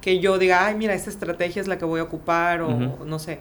que 0.00 0.18
yo 0.18 0.38
diga, 0.38 0.66
ay, 0.66 0.74
mira, 0.74 0.94
esta 0.94 1.10
estrategia 1.10 1.62
es 1.62 1.68
la 1.68 1.78
que 1.78 1.84
voy 1.84 2.00
a 2.00 2.04
ocupar, 2.04 2.62
o 2.62 3.04
no 3.04 3.18
sé. 3.18 3.40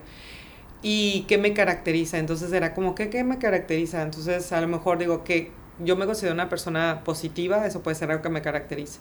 ¿Y 0.82 1.26
qué 1.28 1.38
me 1.38 1.54
caracteriza? 1.54 2.20
Entonces 2.20 2.54
era 2.54 2.74
como, 2.74 2.96
¿qué, 2.96 3.10
¿qué 3.10 3.24
me 3.26 3.38
caracteriza? 3.38 4.02
Entonces 4.02 4.52
a 4.54 4.62
lo 4.62 4.68
mejor 4.68 4.98
digo 4.98 5.26
que 5.26 5.52
yo 5.80 5.96
me 5.98 6.06
considero 6.06 6.34
una 6.34 6.48
persona 6.48 7.02
positiva, 7.04 7.66
eso 7.66 7.82
puede 7.82 7.96
ser 7.96 8.12
algo 8.12 8.22
que 8.24 8.30
me 8.30 8.42
caracterice 8.42 9.00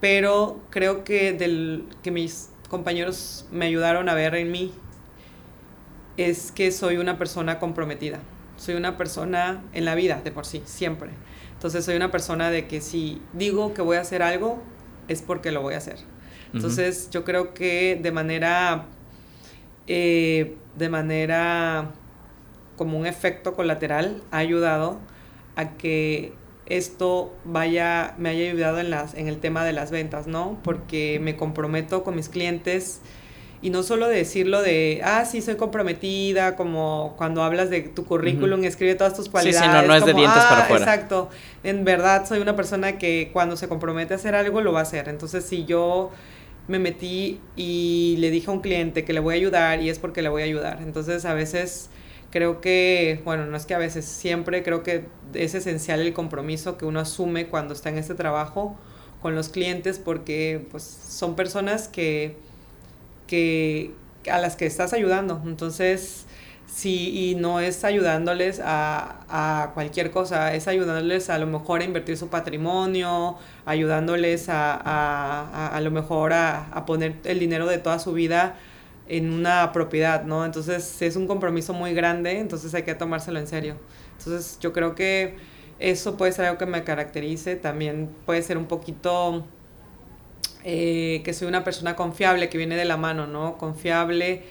pero 0.00 0.60
creo 0.70 1.04
que 1.04 1.32
del 1.32 1.84
que 2.02 2.10
mis 2.10 2.50
compañeros 2.68 3.46
me 3.50 3.66
ayudaron 3.66 4.08
a 4.08 4.14
ver 4.14 4.34
en 4.34 4.50
mí 4.50 4.72
es 6.16 6.52
que 6.52 6.70
soy 6.72 6.96
una 6.96 7.18
persona 7.18 7.58
comprometida. 7.58 8.18
Soy 8.56 8.74
una 8.74 8.96
persona 8.96 9.62
en 9.72 9.84
la 9.84 9.94
vida 9.94 10.20
de 10.22 10.32
por 10.32 10.44
sí, 10.44 10.62
siempre. 10.64 11.10
Entonces 11.52 11.84
soy 11.84 11.96
una 11.96 12.10
persona 12.10 12.50
de 12.50 12.66
que 12.66 12.80
si 12.80 13.22
digo 13.32 13.72
que 13.72 13.82
voy 13.82 13.96
a 13.96 14.00
hacer 14.00 14.22
algo, 14.22 14.62
es 15.06 15.22
porque 15.22 15.52
lo 15.52 15.62
voy 15.62 15.74
a 15.74 15.78
hacer. 15.78 15.98
Entonces 16.52 17.10
yo 17.10 17.24
creo 17.24 17.52
que 17.52 17.98
de 18.00 18.10
manera, 18.10 18.86
eh, 19.86 20.56
de 20.76 20.88
manera 20.88 21.90
como 22.76 22.98
un 22.98 23.06
efecto 23.06 23.54
colateral 23.54 24.22
ha 24.30 24.38
ayudado 24.38 24.98
a 25.56 25.70
que 25.76 26.32
esto 26.68 27.34
vaya, 27.44 28.14
me 28.18 28.30
haya 28.30 28.50
ayudado 28.50 28.78
en, 28.78 28.90
las, 28.90 29.14
en 29.14 29.28
el 29.28 29.38
tema 29.38 29.64
de 29.64 29.72
las 29.72 29.90
ventas, 29.90 30.26
¿no? 30.26 30.58
Porque 30.62 31.18
me 31.22 31.36
comprometo 31.36 32.04
con 32.04 32.14
mis 32.14 32.28
clientes 32.28 33.00
y 33.60 33.70
no 33.70 33.82
solo 33.82 34.06
decirlo 34.06 34.62
de, 34.62 35.00
ah, 35.04 35.24
sí, 35.24 35.42
soy 35.42 35.56
comprometida, 35.56 36.54
como 36.54 37.14
cuando 37.16 37.42
hablas 37.42 37.70
de 37.70 37.80
tu 37.82 38.04
currículum, 38.04 38.62
escribe 38.62 38.94
todas 38.94 39.14
tus 39.14 39.28
cualidades. 39.28 39.60
Sí, 39.60 39.66
sí, 39.66 39.82
no, 39.82 39.82
no 39.82 39.94
es 39.94 40.04
de 40.04 40.14
dientes 40.14 40.42
para 40.44 40.60
ah, 40.60 40.64
afuera. 40.64 40.84
Exacto. 40.84 41.28
En 41.64 41.84
verdad, 41.84 42.24
soy 42.26 42.38
una 42.38 42.54
persona 42.54 42.98
que 42.98 43.30
cuando 43.32 43.56
se 43.56 43.66
compromete 43.66 44.14
a 44.14 44.16
hacer 44.16 44.36
algo, 44.36 44.60
lo 44.60 44.72
va 44.72 44.80
a 44.80 44.82
hacer. 44.82 45.08
Entonces, 45.08 45.44
si 45.44 45.64
yo 45.64 46.10
me 46.68 46.78
metí 46.78 47.40
y 47.56 48.16
le 48.18 48.30
dije 48.30 48.48
a 48.48 48.52
un 48.52 48.60
cliente 48.60 49.04
que 49.04 49.12
le 49.12 49.20
voy 49.20 49.34
a 49.34 49.36
ayudar 49.38 49.82
y 49.82 49.90
es 49.90 49.98
porque 49.98 50.22
le 50.22 50.28
voy 50.28 50.42
a 50.42 50.44
ayudar. 50.44 50.80
Entonces, 50.80 51.24
a 51.24 51.34
veces 51.34 51.90
creo 52.30 52.60
que, 52.60 53.20
bueno, 53.24 53.46
no 53.46 53.56
es 53.56 53.66
que 53.66 53.74
a 53.74 53.78
veces, 53.78 54.04
siempre 54.04 54.62
creo 54.62 54.82
que 54.82 55.06
es 55.34 55.54
esencial 55.54 56.00
el 56.00 56.12
compromiso 56.12 56.76
que 56.78 56.84
uno 56.84 57.00
asume 57.00 57.46
cuando 57.46 57.74
está 57.74 57.88
en 57.88 57.98
este 57.98 58.14
trabajo 58.14 58.76
con 59.22 59.34
los 59.34 59.48
clientes 59.48 59.98
porque 59.98 60.66
pues 60.70 60.84
son 60.84 61.34
personas 61.34 61.88
que, 61.88 62.36
que 63.26 63.92
a 64.30 64.38
las 64.38 64.56
que 64.56 64.66
estás 64.66 64.92
ayudando. 64.92 65.42
Entonces, 65.44 66.26
sí, 66.66 67.30
y 67.30 67.34
no 67.34 67.60
es 67.60 67.84
ayudándoles 67.84 68.60
a, 68.62 69.20
a, 69.28 69.70
cualquier 69.74 70.10
cosa, 70.10 70.54
es 70.54 70.68
ayudándoles 70.68 71.30
a 71.30 71.38
lo 71.38 71.46
mejor 71.46 71.80
a 71.80 71.84
invertir 71.84 72.16
su 72.16 72.28
patrimonio, 72.28 73.36
ayudándoles 73.66 74.48
a, 74.48 74.74
a, 74.74 75.68
a 75.68 75.80
lo 75.80 75.90
mejor 75.90 76.32
a, 76.32 76.68
a, 76.68 76.86
poner 76.86 77.16
el 77.24 77.38
dinero 77.40 77.66
de 77.66 77.78
toda 77.78 77.98
su 77.98 78.12
vida 78.12 78.56
en 79.08 79.32
una 79.32 79.72
propiedad, 79.72 80.24
¿no? 80.24 80.44
Entonces 80.44 81.00
es 81.02 81.16
un 81.16 81.26
compromiso 81.26 81.72
muy 81.72 81.94
grande, 81.94 82.38
entonces 82.38 82.74
hay 82.74 82.82
que 82.82 82.94
tomárselo 82.94 83.38
en 83.38 83.46
serio. 83.46 83.76
Entonces 84.18 84.58
yo 84.60 84.72
creo 84.72 84.94
que 84.94 85.36
eso 85.78 86.16
puede 86.16 86.32
ser 86.32 86.46
algo 86.46 86.58
que 86.58 86.66
me 86.66 86.84
caracterice, 86.84 87.56
también 87.56 88.10
puede 88.26 88.42
ser 88.42 88.58
un 88.58 88.66
poquito 88.66 89.44
eh, 90.64 91.22
que 91.24 91.32
soy 91.32 91.48
una 91.48 91.64
persona 91.64 91.96
confiable, 91.96 92.48
que 92.48 92.58
viene 92.58 92.76
de 92.76 92.84
la 92.84 92.96
mano, 92.96 93.26
¿no? 93.26 93.56
Confiable, 93.56 94.42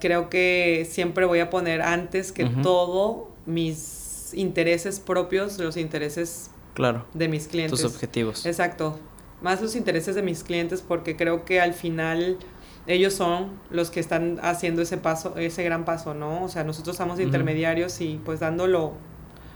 creo 0.00 0.28
que 0.30 0.86
siempre 0.90 1.24
voy 1.24 1.40
a 1.40 1.50
poner 1.50 1.82
antes 1.82 2.32
que 2.32 2.46
todo 2.62 3.30
mis 3.44 4.32
intereses 4.34 4.98
propios, 4.98 5.58
los 5.58 5.76
intereses 5.76 6.50
claro, 6.74 7.04
de 7.14 7.28
mis 7.28 7.46
clientes. 7.46 7.80
Tus 7.80 7.94
objetivos. 7.94 8.46
Exacto, 8.46 8.98
más 9.42 9.60
los 9.60 9.76
intereses 9.76 10.14
de 10.14 10.22
mis 10.22 10.42
clientes 10.42 10.82
porque 10.82 11.16
creo 11.16 11.44
que 11.44 11.60
al 11.60 11.74
final 11.74 12.38
ellos 12.86 13.14
son 13.14 13.50
los 13.70 13.90
que 13.90 14.00
están 14.00 14.38
haciendo 14.42 14.82
ese 14.82 14.96
paso, 14.96 15.36
ese 15.36 15.64
gran 15.64 15.84
paso, 15.84 16.14
¿no? 16.14 16.44
O 16.44 16.48
sea, 16.48 16.64
nosotros 16.64 16.94
estamos 16.94 17.18
intermediarios 17.18 18.00
y 18.00 18.20
pues 18.24 18.40
dándolo 18.40 18.92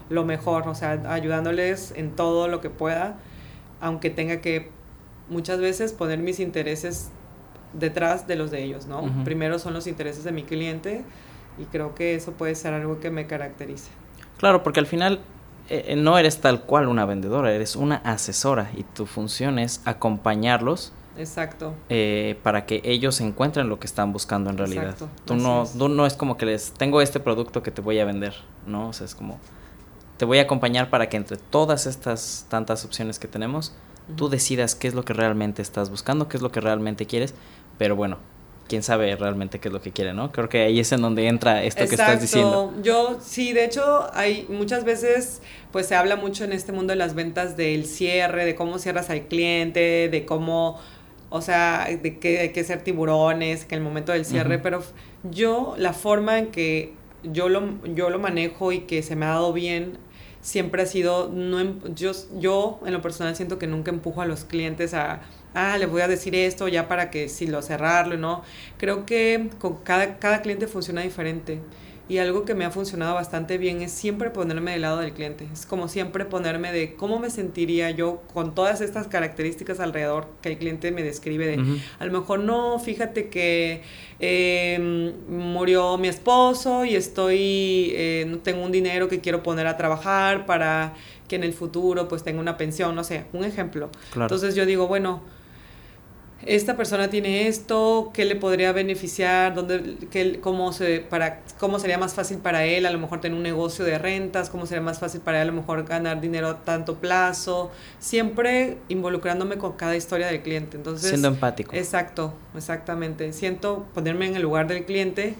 lo 0.09 0.25
mejor, 0.25 0.67
o 0.67 0.75
sea, 0.75 1.01
ayudándoles 1.07 1.93
en 1.95 2.11
todo 2.11 2.47
lo 2.47 2.59
que 2.59 2.69
pueda, 2.69 3.17
aunque 3.79 4.09
tenga 4.09 4.41
que 4.41 4.69
muchas 5.29 5.59
veces 5.59 5.93
poner 5.93 6.19
mis 6.19 6.39
intereses 6.39 7.09
detrás 7.73 8.27
de 8.27 8.35
los 8.35 8.51
de 8.51 8.63
ellos, 8.63 8.85
¿no? 8.85 9.09
Primero 9.23 9.57
son 9.59 9.73
los 9.73 9.87
intereses 9.87 10.25
de 10.25 10.33
mi 10.33 10.43
cliente 10.43 11.03
y 11.57 11.63
creo 11.65 11.95
que 11.95 12.15
eso 12.15 12.33
puede 12.33 12.55
ser 12.55 12.73
algo 12.73 12.99
que 12.99 13.09
me 13.11 13.27
caracterice. 13.27 13.89
Claro, 14.37 14.61
porque 14.61 14.81
al 14.81 14.87
final 14.87 15.21
eh, 15.69 15.95
no 15.95 16.17
eres 16.17 16.41
tal 16.41 16.63
cual 16.63 16.89
una 16.89 17.05
vendedora, 17.05 17.53
eres 17.53 17.77
una 17.77 17.95
asesora 17.97 18.71
y 18.75 18.83
tu 18.83 19.05
función 19.05 19.57
es 19.57 19.81
acompañarlos 19.85 20.91
Exacto. 21.17 21.73
Eh, 21.89 22.37
para 22.43 22.65
que 22.65 22.81
ellos 22.83 23.19
encuentren 23.21 23.69
lo 23.69 23.79
que 23.79 23.87
están 23.87 24.13
buscando 24.13 24.49
en 24.49 24.57
realidad. 24.57 24.91
Exacto. 24.91 25.09
Tú 25.25 25.35
no, 25.35 25.65
tú 25.77 25.89
no 25.89 26.05
es 26.05 26.13
como 26.13 26.37
que 26.37 26.45
les 26.45 26.71
tengo 26.71 27.01
este 27.01 27.19
producto 27.19 27.63
que 27.63 27.71
te 27.71 27.81
voy 27.81 27.99
a 27.99 28.05
vender, 28.05 28.35
¿no? 28.65 28.89
O 28.89 28.93
sea, 28.93 29.05
es 29.05 29.15
como 29.15 29.39
te 30.17 30.25
voy 30.25 30.37
a 30.37 30.43
acompañar 30.43 30.91
para 30.91 31.09
que 31.09 31.17
entre 31.17 31.37
todas 31.37 31.87
estas 31.87 32.45
tantas 32.47 32.85
opciones 32.85 33.17
que 33.17 33.27
tenemos, 33.27 33.73
tú 34.15 34.29
decidas 34.29 34.75
qué 34.75 34.87
es 34.87 34.93
lo 34.93 35.03
que 35.03 35.13
realmente 35.13 35.63
estás 35.63 35.89
buscando, 35.89 36.27
qué 36.27 36.37
es 36.37 36.43
lo 36.43 36.51
que 36.51 36.61
realmente 36.61 37.07
quieres, 37.07 37.33
pero 37.79 37.95
bueno, 37.95 38.19
quién 38.67 38.83
sabe 38.83 39.15
realmente 39.15 39.59
qué 39.59 39.67
es 39.67 39.73
lo 39.73 39.81
que 39.81 39.91
quiere, 39.91 40.13
¿no? 40.13 40.31
Creo 40.31 40.47
que 40.47 40.61
ahí 40.61 40.79
es 40.79 40.91
en 40.91 41.01
donde 41.01 41.27
entra 41.27 41.63
esto 41.63 41.85
que 41.87 41.95
estás 41.95 42.21
diciendo. 42.21 42.73
Yo 42.83 43.17
sí, 43.21 43.51
de 43.51 43.65
hecho, 43.65 44.09
hay 44.13 44.45
muchas 44.47 44.85
veces, 44.85 45.41
pues 45.71 45.87
se 45.87 45.95
habla 45.95 46.15
mucho 46.15 46.43
en 46.43 46.53
este 46.53 46.71
mundo 46.71 46.91
de 46.91 46.97
las 46.97 47.15
ventas 47.15 47.57
del 47.57 47.85
cierre, 47.85 48.45
de 48.45 48.55
cómo 48.55 48.79
cierras 48.79 49.09
al 49.09 49.23
cliente, 49.23 50.07
de 50.07 50.25
cómo 50.25 50.79
o 51.31 51.41
sea, 51.41 51.87
de 51.89 52.19
que 52.19 52.39
hay 52.39 52.49
que 52.49 52.63
ser 52.63 52.83
tiburones, 52.83 53.65
que 53.65 53.73
el 53.73 53.81
momento 53.81 54.11
del 54.11 54.25
cierre, 54.25 54.59
pero 54.59 54.83
yo 55.23 55.75
la 55.77 55.93
forma 55.93 56.37
en 56.37 56.47
que 56.47 56.93
yo 57.23 57.49
lo, 57.49 57.83
yo 57.95 58.09
lo 58.09 58.19
manejo 58.19 58.71
y 58.71 58.81
que 58.81 59.01
se 59.01 59.15
me 59.15 59.25
ha 59.25 59.29
dado 59.29 59.53
bien 59.53 59.97
siempre 60.41 60.81
ha 60.81 60.85
sido, 60.85 61.29
no, 61.29 61.59
em, 61.59 61.79
yo, 61.95 62.11
yo 62.39 62.79
en 62.85 62.93
lo 62.93 63.01
personal 63.01 63.35
siento 63.35 63.57
que 63.59 63.67
nunca 63.67 63.91
empujo 63.91 64.21
a 64.21 64.25
los 64.25 64.43
clientes 64.43 64.93
a, 64.93 65.21
ah, 65.53 65.77
le 65.77 65.85
voy 65.85 66.01
a 66.01 66.07
decir 66.07 66.35
esto 66.35 66.67
ya 66.67 66.87
para 66.87 67.09
que 67.11 67.29
si 67.29 67.47
lo 67.47 67.61
cerrarlo, 67.61 68.17
¿no? 68.17 68.43
Creo 68.77 69.05
que 69.05 69.49
con 69.59 69.77
cada, 69.77 70.17
cada 70.19 70.41
cliente 70.41 70.67
funciona 70.67 71.01
diferente. 71.01 71.59
Y 72.11 72.17
algo 72.17 72.43
que 72.43 72.55
me 72.55 72.65
ha 72.65 72.71
funcionado 72.71 73.15
bastante 73.15 73.57
bien 73.57 73.81
es 73.81 73.93
siempre 73.93 74.31
ponerme 74.31 74.71
del 74.71 74.81
lado 74.81 74.97
del 74.97 75.13
cliente. 75.13 75.47
Es 75.53 75.65
como 75.65 75.87
siempre 75.87 76.25
ponerme 76.25 76.73
de 76.73 76.93
cómo 76.95 77.19
me 77.19 77.29
sentiría 77.29 77.89
yo 77.89 78.21
con 78.33 78.53
todas 78.53 78.81
estas 78.81 79.07
características 79.07 79.79
alrededor 79.79 80.27
que 80.41 80.49
el 80.49 80.57
cliente 80.57 80.91
me 80.91 81.03
describe 81.03 81.47
de, 81.47 81.79
a 81.99 82.05
lo 82.05 82.11
mejor 82.11 82.41
no, 82.41 82.79
fíjate 82.79 83.29
que 83.29 83.83
em, 84.19 85.13
murió 85.29 85.97
mi 85.97 86.09
esposo 86.09 86.83
y 86.83 86.97
estoy, 86.97 87.93
eh, 87.95 88.25
no 88.27 88.39
tengo 88.39 88.61
un 88.61 88.73
dinero 88.73 89.07
que 89.07 89.21
quiero 89.21 89.41
poner 89.41 89.65
a 89.67 89.77
trabajar 89.77 90.45
para 90.45 90.93
que 91.29 91.37
en 91.37 91.45
el 91.45 91.53
futuro 91.53 92.09
pues 92.09 92.23
tenga 92.23 92.41
una 92.41 92.57
pensión, 92.57 92.93
no 92.93 93.05
sé, 93.05 93.23
un 93.31 93.45
ejemplo. 93.45 93.89
Entonces 94.13 94.53
yo 94.53 94.65
digo, 94.65 94.85
bueno, 94.89 95.21
esta 96.45 96.75
persona 96.75 97.09
tiene 97.09 97.47
esto, 97.47 98.11
qué 98.13 98.25
le 98.25 98.35
podría 98.35 98.71
beneficiar, 98.71 99.53
dónde, 99.53 99.97
qué, 100.09 100.39
cómo, 100.39 100.73
se, 100.73 100.99
para, 100.99 101.41
cómo 101.59 101.79
sería 101.79 101.97
más 101.97 102.13
fácil 102.13 102.37
para 102.37 102.65
él 102.65 102.85
a 102.85 102.91
lo 102.91 102.99
mejor 102.99 103.21
tener 103.21 103.37
un 103.37 103.43
negocio 103.43 103.85
de 103.85 103.97
rentas, 103.97 104.49
cómo 104.49 104.65
sería 104.65 104.81
más 104.81 104.99
fácil 104.99 105.21
para 105.21 105.41
él 105.41 105.49
a 105.49 105.51
lo 105.51 105.61
mejor 105.61 105.83
ganar 105.85 106.19
dinero 106.21 106.47
a 106.47 106.57
tanto 106.63 106.95
plazo, 106.95 107.71
siempre 107.99 108.77
involucrándome 108.89 109.57
con 109.57 109.73
cada 109.73 109.95
historia 109.95 110.27
del 110.27 110.41
cliente. 110.41 110.77
Entonces, 110.77 111.09
Siendo 111.09 111.27
empático. 111.27 111.75
Exacto, 111.75 112.33
exactamente. 112.55 113.33
Siento 113.33 113.85
ponerme 113.93 114.27
en 114.27 114.35
el 114.35 114.41
lugar 114.41 114.67
del 114.67 114.85
cliente 114.85 115.35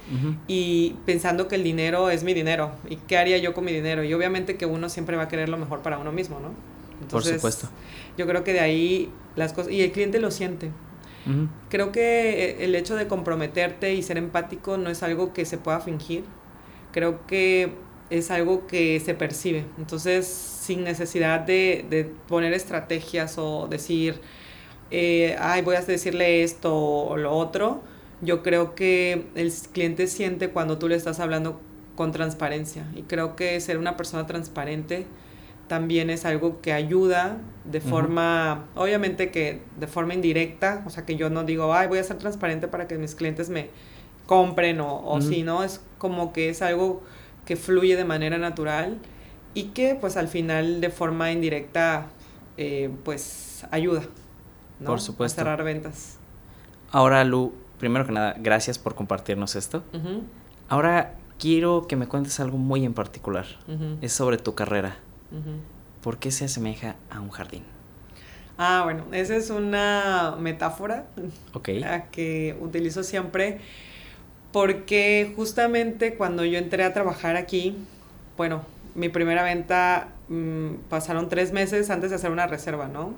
y 0.47 0.95
pensando 1.05 1.47
que 1.47 1.55
el 1.55 1.63
dinero 1.63 2.09
es 2.09 2.23
mi 2.23 2.33
dinero 2.33 2.71
y 2.89 2.97
qué 2.97 3.17
haría 3.17 3.37
yo 3.37 3.53
con 3.53 3.65
mi 3.65 3.71
dinero. 3.71 4.03
Y 4.03 4.13
obviamente 4.13 4.57
que 4.57 4.65
uno 4.65 4.89
siempre 4.89 5.17
va 5.17 5.23
a 5.23 5.27
querer 5.27 5.49
lo 5.49 5.57
mejor 5.57 5.81
para 5.81 5.97
uno 5.97 6.11
mismo, 6.11 6.39
¿no? 6.39 6.49
Por 7.09 7.23
supuesto. 7.23 7.67
Yo 8.17 8.27
creo 8.27 8.43
que 8.43 8.53
de 8.53 8.59
ahí 8.59 9.09
las 9.35 9.53
cosas, 9.53 9.71
y 9.71 9.81
el 9.81 9.91
cliente 9.91 10.19
lo 10.19 10.31
siente. 10.31 10.71
Creo 11.69 11.91
que 11.91 12.45
eh, 12.45 12.65
el 12.65 12.75
hecho 12.75 12.95
de 12.95 13.07
comprometerte 13.07 13.93
y 13.93 14.03
ser 14.03 14.17
empático 14.17 14.77
no 14.77 14.89
es 14.89 15.03
algo 15.03 15.33
que 15.33 15.45
se 15.45 15.57
pueda 15.57 15.79
fingir. 15.79 16.23
Creo 16.91 17.25
que 17.27 17.73
es 18.09 18.31
algo 18.31 18.67
que 18.67 18.99
se 18.99 19.13
percibe. 19.13 19.65
Entonces, 19.77 20.27
sin 20.27 20.83
necesidad 20.83 21.41
de, 21.41 21.85
de 21.89 22.05
poner 22.27 22.53
estrategias 22.53 23.37
o 23.37 23.67
decir, 23.69 24.19
eh, 24.91 25.37
ay, 25.39 25.61
voy 25.61 25.75
a 25.77 25.81
decirle 25.81 26.43
esto 26.43 26.75
o 26.75 27.17
lo 27.17 27.31
otro, 27.31 27.81
yo 28.21 28.43
creo 28.43 28.75
que 28.75 29.27
el 29.35 29.51
cliente 29.71 30.07
siente 30.07 30.49
cuando 30.49 30.77
tú 30.77 30.87
le 30.89 30.95
estás 30.95 31.19
hablando 31.19 31.59
con 31.95 32.11
transparencia. 32.11 32.85
Y 32.95 33.03
creo 33.03 33.35
que 33.35 33.59
ser 33.61 33.77
una 33.77 33.95
persona 33.97 34.27
transparente 34.27 35.05
también 35.71 36.09
es 36.09 36.25
algo 36.25 36.59
que 36.59 36.73
ayuda 36.73 37.37
de 37.63 37.79
forma, 37.79 38.65
obviamente 38.75 39.31
que 39.31 39.61
de 39.79 39.87
forma 39.87 40.13
indirecta, 40.13 40.83
o 40.85 40.89
sea 40.89 41.05
que 41.05 41.15
yo 41.15 41.29
no 41.29 41.45
digo, 41.45 41.73
ay, 41.73 41.87
voy 41.87 41.99
a 41.99 42.03
ser 42.03 42.17
transparente 42.17 42.67
para 42.67 42.89
que 42.89 42.97
mis 42.97 43.15
clientes 43.15 43.49
me 43.49 43.69
compren 44.25 44.81
o, 44.81 45.01
o 45.01 45.21
si 45.21 45.43
no, 45.43 45.63
es 45.63 45.79
como 45.97 46.33
que 46.33 46.49
es 46.49 46.61
algo 46.61 47.01
que 47.45 47.55
fluye 47.55 47.95
de 47.95 48.03
manera 48.03 48.37
natural 48.37 48.97
y 49.53 49.67
que 49.67 49.95
pues 49.95 50.17
al 50.17 50.27
final 50.27 50.81
de 50.81 50.89
forma 50.89 51.31
indirecta 51.31 52.07
eh, 52.57 52.89
pues 53.05 53.65
ayuda, 53.71 54.01
¿no? 54.81 54.87
Por 54.87 54.99
supuesto. 54.99 55.39
A 55.39 55.45
cerrar 55.45 55.63
ventas. 55.63 56.17
Ahora 56.91 57.23
Lu, 57.23 57.53
primero 57.79 58.05
que 58.05 58.11
nada, 58.11 58.35
gracias 58.37 58.77
por 58.77 58.93
compartirnos 58.93 59.55
esto. 59.55 59.83
Ahora 60.67 61.15
quiero 61.39 61.87
que 61.87 61.95
me 61.95 62.09
cuentes 62.09 62.41
algo 62.41 62.57
muy 62.57 62.83
en 62.83 62.93
particular. 62.93 63.45
Es 64.01 64.11
sobre 64.11 64.37
tu 64.37 64.53
carrera. 64.53 64.97
¿Por 66.01 66.17
qué 66.17 66.31
se 66.31 66.45
asemeja 66.45 66.95
a 67.09 67.21
un 67.21 67.29
jardín? 67.29 67.63
Ah, 68.57 68.81
bueno, 68.83 69.05
esa 69.11 69.35
es 69.35 69.49
una 69.49 70.35
metáfora 70.39 71.05
que 72.11 72.57
utilizo 72.59 73.03
siempre 73.03 73.59
porque 74.51 75.31
justamente 75.35 76.15
cuando 76.15 76.43
yo 76.43 76.57
entré 76.57 76.83
a 76.83 76.93
trabajar 76.93 77.37
aquí, 77.37 77.77
bueno, 78.37 78.63
mi 78.95 79.09
primera 79.09 79.43
venta 79.43 80.09
mm, 80.27 80.73
pasaron 80.89 81.29
tres 81.29 81.53
meses 81.53 81.89
antes 81.89 82.09
de 82.09 82.17
hacer 82.17 82.31
una 82.31 82.47
reserva, 82.47 82.87
¿no? 82.87 83.13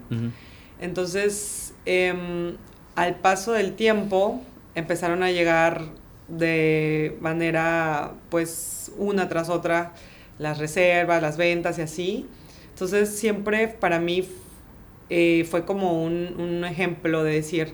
Entonces, 0.79 1.73
em, 1.85 2.55
al 2.95 3.15
paso 3.15 3.53
del 3.53 3.73
tiempo, 3.73 4.41
empezaron 4.75 5.23
a 5.23 5.31
llegar 5.31 5.81
de 6.27 7.17
manera, 7.19 8.11
pues, 8.29 8.91
una 8.97 9.27
tras 9.29 9.49
otra, 9.49 9.93
las 10.39 10.57
reservas, 10.57 11.21
las 11.21 11.37
ventas 11.37 11.79
y 11.79 11.81
así. 11.81 12.27
Entonces 12.69 13.09
siempre 13.09 13.67
para 13.67 13.99
mí 13.99 14.27
eh, 15.09 15.45
fue 15.49 15.65
como 15.65 16.03
un, 16.03 16.35
un, 16.39 16.65
ejemplo 16.65 17.23
de 17.23 17.33
decir, 17.33 17.73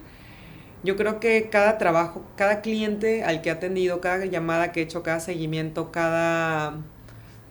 yo 0.84 0.96
creo 0.96 1.20
que 1.20 1.50
cada 1.50 1.78
trabajo, 1.78 2.24
cada 2.36 2.62
cliente 2.62 3.24
al 3.24 3.42
que 3.42 3.50
he 3.50 3.52
atendido, 3.52 4.02
cada 4.02 4.26
llamada 4.26 4.72
que 4.72 4.82
he 4.82 4.84
hecho, 4.84 5.04
cada 5.04 5.20
seguimiento, 5.20 5.92
cada 5.92 6.78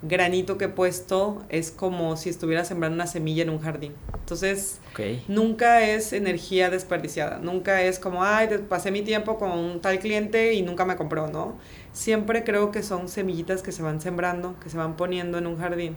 granito 0.02 0.58
que 0.58 0.66
he 0.66 0.68
puesto 0.68 1.44
es 1.48 1.70
como 1.70 2.16
si 2.16 2.28
estuviera 2.28 2.64
sembrando 2.64 2.94
una 2.94 3.06
semilla 3.06 3.42
en 3.42 3.50
un 3.50 3.58
jardín. 3.58 3.94
Entonces, 4.14 4.80
nunca 5.26 5.82
es 5.82 6.12
energía 6.12 6.70
desperdiciada, 6.70 7.38
nunca 7.38 7.82
es 7.82 7.98
como, 7.98 8.22
ay, 8.22 8.48
pasé 8.68 8.90
mi 8.90 9.02
tiempo 9.02 9.38
con 9.38 9.50
un 9.50 9.80
tal 9.80 9.98
cliente 9.98 10.54
y 10.54 10.62
nunca 10.62 10.84
me 10.84 10.96
compró, 10.96 11.28
¿no? 11.28 11.56
Siempre 11.92 12.44
creo 12.44 12.70
que 12.70 12.82
son 12.82 13.08
semillitas 13.08 13.62
que 13.62 13.72
se 13.72 13.82
van 13.82 14.00
sembrando, 14.00 14.54
que 14.60 14.70
se 14.70 14.76
van 14.76 14.96
poniendo 14.96 15.38
en 15.38 15.46
un 15.46 15.58
jardín. 15.58 15.96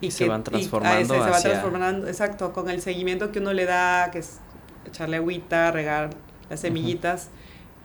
Y, 0.00 0.10
se 0.10 0.28
van 0.28 0.44
transformando. 0.44 1.14
se 1.14 1.20
va 1.20 1.40
transformando, 1.40 2.08
exacto, 2.08 2.52
con 2.52 2.70
el 2.70 2.80
seguimiento 2.80 3.32
que 3.32 3.40
uno 3.40 3.52
le 3.52 3.64
da, 3.64 4.10
que 4.10 4.20
es 4.20 4.38
echarle 4.86 5.16
agüita, 5.16 5.70
regar 5.70 6.10
las 6.48 6.60
semillitas, 6.60 7.28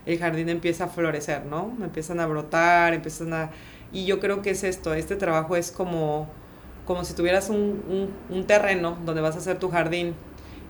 el 0.06 0.20
jardín 0.20 0.50
empieza 0.50 0.86
a 0.86 0.88
florecer, 0.88 1.46
¿no? 1.46 1.76
Empiezan 1.82 2.20
a 2.20 2.28
brotar, 2.28 2.94
empiezan 2.94 3.34
a 3.34 3.52
y 3.94 4.06
yo 4.06 4.20
creo 4.20 4.42
que 4.42 4.50
es 4.50 4.64
esto, 4.64 4.94
este 4.94 5.16
trabajo 5.16 5.56
es 5.56 5.72
como, 5.72 6.28
como 6.86 7.06
si 7.06 7.14
tuvieras 7.14 7.50
un, 7.50 8.12
un, 8.30 8.44
terreno 8.46 8.98
donde 9.06 9.22
vas 9.22 9.36
a 9.36 9.38
hacer 9.38 9.60
tu 9.60 9.70
jardín 9.70 10.16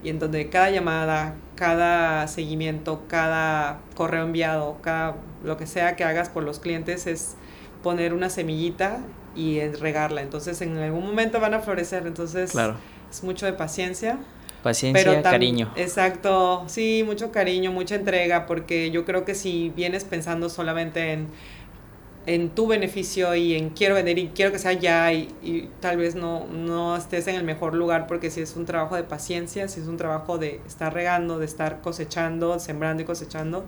y 0.04 0.10
en 0.10 0.20
donde 0.20 0.50
cada 0.50 0.70
llamada, 0.70 1.34
cada 1.56 2.28
seguimiento, 2.28 3.04
cada 3.08 3.80
correo 3.96 4.24
enviado, 4.24 4.78
cada 4.82 5.16
lo 5.44 5.58
que 5.58 5.66
sea 5.66 5.96
que 5.96 6.04
hagas 6.04 6.30
por 6.30 6.44
los 6.44 6.60
clientes 6.60 7.08
es 7.08 7.36
poner 7.82 8.14
una 8.14 8.30
semillita 8.30 9.00
y 9.36 9.62
regarla. 9.62 10.22
Entonces 10.22 10.62
en 10.62 10.78
algún 10.78 11.06
momento 11.06 11.40
van 11.40 11.54
a 11.54 11.60
florecer. 11.60 12.08
Entonces 12.08 12.52
claro. 12.52 12.76
es 13.12 13.24
mucho 13.24 13.46
de 13.46 13.54
paciencia. 13.54 14.18
Paciencia, 14.64 15.22
cariño. 15.22 15.72
Exacto, 15.76 16.64
sí, 16.68 17.04
mucho 17.06 17.34
cariño, 17.34 17.74
mucha 17.74 17.96
entrega, 17.96 18.46
porque 18.46 18.92
yo 18.92 19.04
creo 19.04 19.26
que 19.26 19.36
si 19.36 19.74
vienes 19.76 20.06
pensando 20.06 20.48
solamente 20.50 21.12
en 21.12 21.28
en 22.26 22.50
tu 22.50 22.68
beneficio 22.68 23.36
y 23.36 23.56
en 23.56 23.70
quiero 23.70 23.96
vender 23.96 24.18
y 24.18 24.28
quiero 24.30 24.52
que 24.52 24.60
sea 24.60 24.74
ya 24.74 25.12
y, 25.12 25.70
tal 25.80 25.98
vez 25.98 26.16
no, 26.16 26.46
no 26.48 26.96
estés 26.96 27.28
en 27.28 27.36
el 27.36 27.44
mejor 27.44 27.76
lugar 27.76 28.08
porque 28.08 28.30
si 28.30 28.42
es 28.42 28.56
un 28.56 28.66
trabajo 28.66 28.96
de 28.96 29.04
paciencia, 29.04 29.68
si 29.68 29.82
es 29.82 29.88
un 29.88 29.98
trabajo 29.98 30.38
de 30.38 30.62
estar 30.66 30.94
regando, 30.94 31.40
de 31.40 31.46
estar 31.46 31.82
cosechando, 31.82 32.60
sembrando 32.60 33.04
y 33.04 33.06
cosechando 33.06 33.66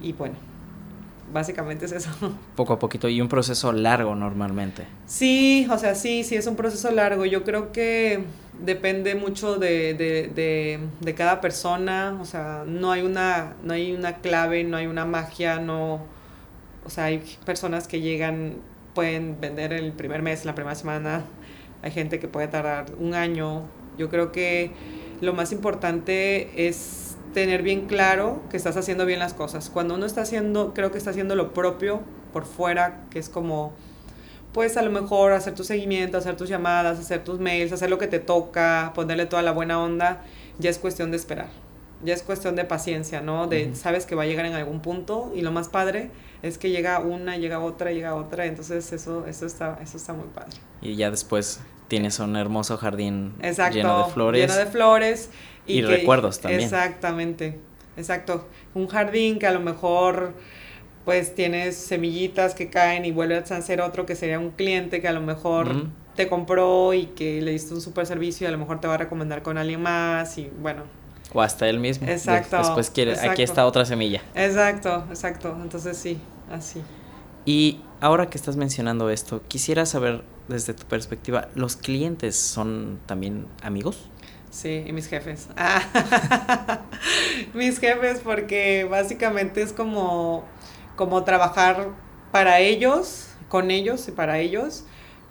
y 0.00 0.12
bueno, 0.12 0.36
básicamente 1.32 1.84
es 1.84 1.92
eso. 1.92 2.10
Poco 2.56 2.74
a 2.74 2.78
poquito 2.78 3.08
y 3.08 3.20
un 3.20 3.28
proceso 3.28 3.72
largo 3.72 4.14
normalmente. 4.14 4.86
Sí, 5.06 5.66
o 5.70 5.78
sea, 5.78 5.94
sí, 5.94 6.24
sí 6.24 6.36
es 6.36 6.46
un 6.46 6.56
proceso 6.56 6.90
largo. 6.90 7.24
Yo 7.26 7.44
creo 7.44 7.72
que 7.72 8.24
depende 8.60 9.14
mucho 9.14 9.56
de, 9.56 9.94
de, 9.94 10.30
de, 10.34 10.80
de 11.00 11.14
cada 11.14 11.40
persona, 11.40 12.18
o 12.20 12.24
sea, 12.24 12.64
no 12.66 12.92
hay 12.92 13.02
una, 13.02 13.54
no 13.62 13.72
hay 13.72 13.92
una 13.92 14.16
clave, 14.18 14.64
no 14.64 14.76
hay 14.76 14.86
una 14.86 15.04
magia, 15.04 15.58
no 15.58 16.00
o 16.90 16.92
sea, 16.92 17.04
hay 17.04 17.22
personas 17.44 17.86
que 17.86 18.00
llegan, 18.00 18.56
pueden 18.96 19.40
vender 19.40 19.72
el 19.72 19.92
primer 19.92 20.22
mes, 20.22 20.44
la 20.44 20.56
primera 20.56 20.74
semana, 20.74 21.22
hay 21.82 21.92
gente 21.92 22.18
que 22.18 22.26
puede 22.26 22.48
tardar 22.48 22.86
un 22.98 23.14
año. 23.14 23.62
Yo 23.96 24.08
creo 24.08 24.32
que 24.32 24.72
lo 25.20 25.32
más 25.32 25.52
importante 25.52 26.66
es 26.66 27.16
tener 27.32 27.62
bien 27.62 27.86
claro 27.86 28.42
que 28.50 28.56
estás 28.56 28.76
haciendo 28.76 29.06
bien 29.06 29.20
las 29.20 29.34
cosas. 29.34 29.70
Cuando 29.70 29.94
uno 29.94 30.04
está 30.04 30.22
haciendo, 30.22 30.74
creo 30.74 30.90
que 30.90 30.98
está 30.98 31.10
haciendo 31.10 31.36
lo 31.36 31.54
propio 31.54 32.00
por 32.32 32.44
fuera, 32.44 33.04
que 33.10 33.20
es 33.20 33.28
como, 33.28 33.72
pues 34.52 34.76
a 34.76 34.82
lo 34.82 34.90
mejor 34.90 35.30
hacer 35.30 35.54
tu 35.54 35.62
seguimiento, 35.62 36.18
hacer 36.18 36.36
tus 36.36 36.48
llamadas, 36.48 36.98
hacer 36.98 37.22
tus 37.22 37.38
mails, 37.38 37.70
hacer 37.70 37.88
lo 37.88 37.98
que 37.98 38.08
te 38.08 38.18
toca, 38.18 38.90
ponerle 38.96 39.26
toda 39.26 39.42
la 39.42 39.52
buena 39.52 39.80
onda, 39.80 40.24
ya 40.58 40.70
es 40.70 40.78
cuestión 40.78 41.12
de 41.12 41.18
esperar. 41.18 41.50
Ya 42.02 42.14
es 42.14 42.22
cuestión 42.22 42.56
de 42.56 42.64
paciencia, 42.64 43.20
¿no? 43.20 43.46
De 43.46 43.74
sabes 43.74 44.06
que 44.06 44.14
va 44.14 44.22
a 44.22 44.26
llegar 44.26 44.46
en 44.46 44.54
algún 44.54 44.80
punto 44.80 45.32
y 45.34 45.42
lo 45.42 45.52
más 45.52 45.68
padre 45.68 46.10
es 46.42 46.56
que 46.56 46.70
llega 46.70 46.98
una, 47.00 47.36
llega 47.36 47.60
otra, 47.60 47.92
llega 47.92 48.14
otra, 48.14 48.46
entonces 48.46 48.92
eso, 48.92 49.26
eso, 49.26 49.46
está, 49.46 49.78
eso 49.82 49.96
está 49.96 50.12
muy 50.12 50.28
padre. 50.28 50.56
Y 50.80 50.96
ya 50.96 51.10
después 51.10 51.60
tienes 51.88 52.18
un 52.18 52.36
hermoso 52.36 52.78
jardín 52.78 53.34
lleno 53.72 54.06
de 54.06 54.12
flores. 54.12 54.40
Lleno 54.40 54.58
de 54.58 54.66
flores. 54.66 55.30
Y, 55.66 55.82
recuerdos 55.82 56.40
también. 56.40 56.62
Exactamente, 56.62 57.58
exacto. 57.96 58.48
Un 58.74 58.88
jardín 58.88 59.38
que 59.38 59.46
a 59.46 59.52
lo 59.52 59.60
mejor 59.60 60.34
pues 61.04 61.34
tienes 61.34 61.76
semillitas 61.76 62.54
que 62.54 62.70
caen 62.70 63.04
y 63.04 63.10
vuelve 63.10 63.36
a 63.36 63.40
nacer 63.40 63.80
otro 63.80 64.06
que 64.06 64.14
sería 64.14 64.38
un 64.38 64.50
cliente 64.50 65.00
que 65.00 65.08
a 65.08 65.12
lo 65.12 65.20
mejor 65.20 65.86
te 66.14 66.28
compró 66.28 66.92
y 66.94 67.06
que 67.06 67.40
le 67.40 67.52
diste 67.52 67.74
un 67.74 67.80
super 67.80 68.06
servicio 68.06 68.44
y 68.44 68.48
a 68.48 68.50
lo 68.50 68.58
mejor 68.58 68.80
te 68.80 68.86
va 68.86 68.94
a 68.94 68.98
recomendar 68.98 69.42
con 69.42 69.58
alguien 69.58 69.82
más 69.82 70.36
y 70.38 70.50
bueno, 70.60 70.84
o 71.32 71.42
hasta 71.42 71.68
él 71.68 71.78
mismo. 71.78 72.08
Exacto. 72.08 72.58
Después 72.58 72.90
quiere, 72.90 73.18
aquí 73.20 73.42
está 73.42 73.66
otra 73.66 73.84
semilla. 73.84 74.22
Exacto, 74.34 75.04
exacto. 75.08 75.56
Entonces 75.62 75.96
sí, 75.96 76.18
así. 76.50 76.82
Y 77.44 77.80
ahora 78.00 78.28
que 78.28 78.36
estás 78.36 78.56
mencionando 78.56 79.10
esto, 79.10 79.42
quisiera 79.48 79.86
saber 79.86 80.22
desde 80.48 80.74
tu 80.74 80.84
perspectiva, 80.86 81.48
¿los 81.54 81.76
clientes 81.76 82.36
son 82.36 83.00
también 83.06 83.46
amigos? 83.62 84.10
Sí, 84.50 84.84
y 84.86 84.92
mis 84.92 85.06
jefes. 85.06 85.48
mis 87.54 87.78
jefes 87.78 88.20
porque 88.22 88.84
básicamente 88.90 89.62
es 89.62 89.72
como, 89.72 90.44
como 90.96 91.22
trabajar 91.22 91.88
para 92.32 92.58
ellos, 92.58 93.28
con 93.48 93.70
ellos 93.70 94.08
y 94.08 94.12
para 94.12 94.40
ellos. 94.40 94.84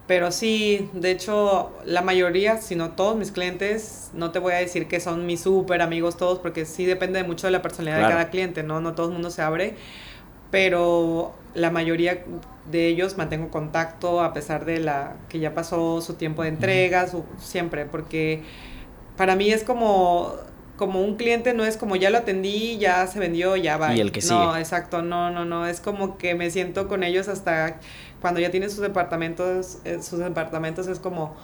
Pero 0.10 0.32
sí, 0.32 0.90
de 0.94 1.12
hecho, 1.12 1.72
la 1.86 2.02
mayoría, 2.02 2.58
si 2.58 2.76
no 2.76 2.94
todos 2.94 3.16
mis 3.16 3.32
clientes, 3.32 4.10
no 4.16 4.32
te 4.32 4.40
voy 4.40 4.54
a 4.54 4.56
decir 4.56 4.88
que 4.88 5.00
son 5.00 5.28
mis 5.28 5.42
súper 5.42 5.84
amigos 5.84 6.18
todos, 6.18 6.40
porque 6.40 6.66
sí 6.66 6.84
depende 6.84 7.24
mucho 7.24 7.46
de 7.46 7.52
la 7.52 7.62
personalidad 7.62 8.08
de 8.08 8.12
cada 8.12 8.30
cliente, 8.32 8.64
¿no? 8.64 8.82
No 8.82 8.96
todo 8.96 9.06
el 9.06 9.14
mundo 9.14 9.30
se 9.30 9.44
abre, 9.44 9.76
pero 10.50 11.36
la 11.54 11.70
mayoría 11.70 12.24
de 12.72 12.88
ellos 12.88 13.18
mantengo 13.18 13.50
contacto 13.52 14.22
a 14.22 14.34
pesar 14.34 14.66
de 14.66 14.80
la 14.80 15.16
que 15.30 15.38
ya 15.38 15.54
pasó 15.54 16.02
su 16.02 16.16
tiempo 16.16 16.42
de 16.42 16.50
entrega, 16.50 17.06
siempre, 17.38 17.86
porque 17.86 18.42
para 19.16 19.36
mí 19.36 19.52
es 19.52 19.64
como 19.64 20.34
como 20.80 21.02
un 21.02 21.18
cliente 21.18 21.54
no 21.54 21.66
es 21.66 21.76
como 21.76 21.98
ya 21.98 22.10
lo 22.10 22.20
atendí, 22.20 22.78
ya 22.78 23.06
se 23.06 23.20
vendió, 23.20 23.58
ya 23.58 23.76
va. 23.76 23.94
Y 23.94 24.00
el 24.00 24.14
que 24.14 24.22
sigue. 24.22 24.34
No, 24.34 24.56
exacto, 24.56 25.02
no, 25.02 25.30
no, 25.30 25.44
no, 25.44 25.68
es 25.68 25.82
como 25.82 26.18
que 26.18 26.36
me 26.36 26.50
siento 26.52 26.88
con 26.88 27.04
ellos 27.04 27.28
hasta 27.28 27.82
cuando 28.22 28.40
ya 28.40 28.52
tienen 28.52 28.70
sus 28.70 28.82
departamentos, 28.82 29.80
eh, 29.86 30.02
sus 30.02 30.20
departamentos 30.20 30.88
es 30.88 31.00
como, 31.00 31.36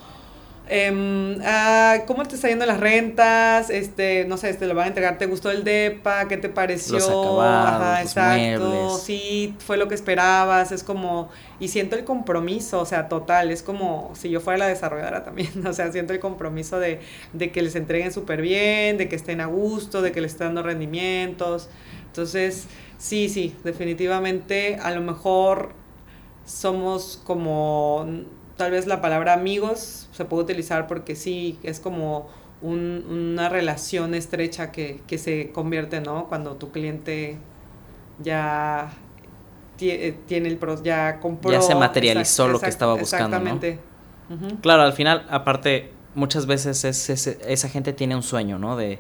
eh, 0.68 1.38
ah, 1.44 1.98
¿cómo 2.08 2.26
te 2.26 2.36
está 2.36 2.48
yendo 2.48 2.66
las 2.66 2.80
rentas? 2.80 3.70
Este, 3.70 4.26
no 4.26 4.38
sé, 4.38 4.54
te 4.56 4.66
lo 4.66 4.74
van 4.74 4.86
a 4.86 4.88
entregar, 4.88 5.18
¿te 5.18 5.28
gustó 5.28 5.52
el 5.52 5.64
DEPA? 5.64 6.28
¿Qué 6.28 6.38
te 6.38 6.50
pareció? 6.50 6.96
Los 6.96 7.08
acabados, 7.08 7.82
Ajá, 7.82 8.02
exacto, 8.02 8.98
sí, 8.98 9.56
fue 9.60 9.78
lo 9.78 9.88
que 9.88 9.94
esperabas, 9.94 10.72
es 10.72 10.84
como, 10.84 11.30
y 11.60 11.68
siento 11.68 11.96
el 11.96 12.04
compromiso, 12.04 12.80
o 12.80 12.86
sea, 12.86 13.10
total, 13.10 13.52
es 13.52 13.62
como 13.62 14.12
si 14.16 14.30
yo 14.30 14.42
fuera 14.42 14.58
la 14.58 14.68
desarrolladora 14.68 15.24
también, 15.24 15.50
o 15.68 15.74
sea, 15.74 15.92
siento 15.92 16.14
el 16.14 16.20
compromiso 16.20 16.80
de, 16.80 17.00
de 17.34 17.52
que 17.52 17.62
les 17.62 17.76
entreguen 17.76 18.12
súper 18.12 18.42
bien, 18.42 18.98
de 18.98 19.08
que 19.08 19.16
estén 19.16 19.42
a 19.42 19.46
gusto, 19.46 20.02
de 20.02 20.12
que 20.12 20.22
les 20.22 20.32
estén 20.32 20.48
dando 20.48 20.64
rendimientos, 20.64 21.70
entonces, 22.08 22.66
sí, 22.98 23.30
sí, 23.30 23.56
definitivamente, 23.64 24.80
a 24.82 24.90
lo 24.92 25.02
mejor 25.02 25.85
somos 26.46 27.20
como, 27.24 28.06
tal 28.58 28.72
vez 28.72 28.88
la 28.88 29.02
palabra 29.02 29.34
amigos 29.34 30.08
se 30.12 30.26
puede 30.26 30.44
utilizar 30.44 30.88
porque 30.88 31.16
sí, 31.16 31.60
es 31.64 31.80
como 31.80 32.28
una 32.62 33.50
relación 33.50 34.16
estrecha 34.16 34.72
que, 34.72 35.02
se 35.18 35.52
convierte, 35.52 36.02
¿no? 36.02 36.28
Cuando 36.28 36.56
tu 36.56 36.72
cliente 36.72 37.38
ya 38.24 38.94
eh, 39.80 40.18
tiene 40.26 40.48
el 40.50 40.60
ya 40.84 41.20
compró. 41.20 41.52
Ya 41.52 41.62
se 41.62 41.76
materializó 41.76 42.48
lo 42.48 42.60
que 42.60 42.70
estaba 42.70 42.96
buscando 42.96 43.36
exactamente. 43.36 43.80
Claro 44.62 44.82
al 44.82 44.94
final 44.94 45.28
aparte 45.30 45.92
muchas 46.16 46.48
veces 46.48 46.84
esa 46.84 47.70
gente 47.70 47.94
tiene 47.94 48.16
un 48.16 48.24
sueño 48.24 48.58
no 48.58 48.76
de 48.76 49.00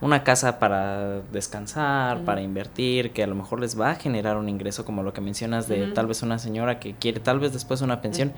una 0.00 0.24
casa 0.24 0.58
para 0.58 1.20
descansar, 1.32 2.24
para 2.24 2.42
invertir, 2.42 3.12
que 3.12 3.22
a 3.22 3.26
lo 3.26 3.34
mejor 3.34 3.60
les 3.60 3.78
va 3.80 3.92
a 3.92 3.94
generar 3.94 4.36
un 4.36 4.48
ingreso 4.48 4.84
como 4.84 5.02
lo 5.02 5.12
que 5.12 5.20
mencionas 5.20 5.68
de 5.68 5.86
tal 5.88 6.06
vez 6.06 6.22
una 6.22 6.38
señora 6.38 6.78
que 6.78 6.94
quiere 6.94 7.20
tal 7.20 7.40
vez 7.40 7.52
después 7.52 7.80
una 7.80 8.02
pensión. 8.02 8.32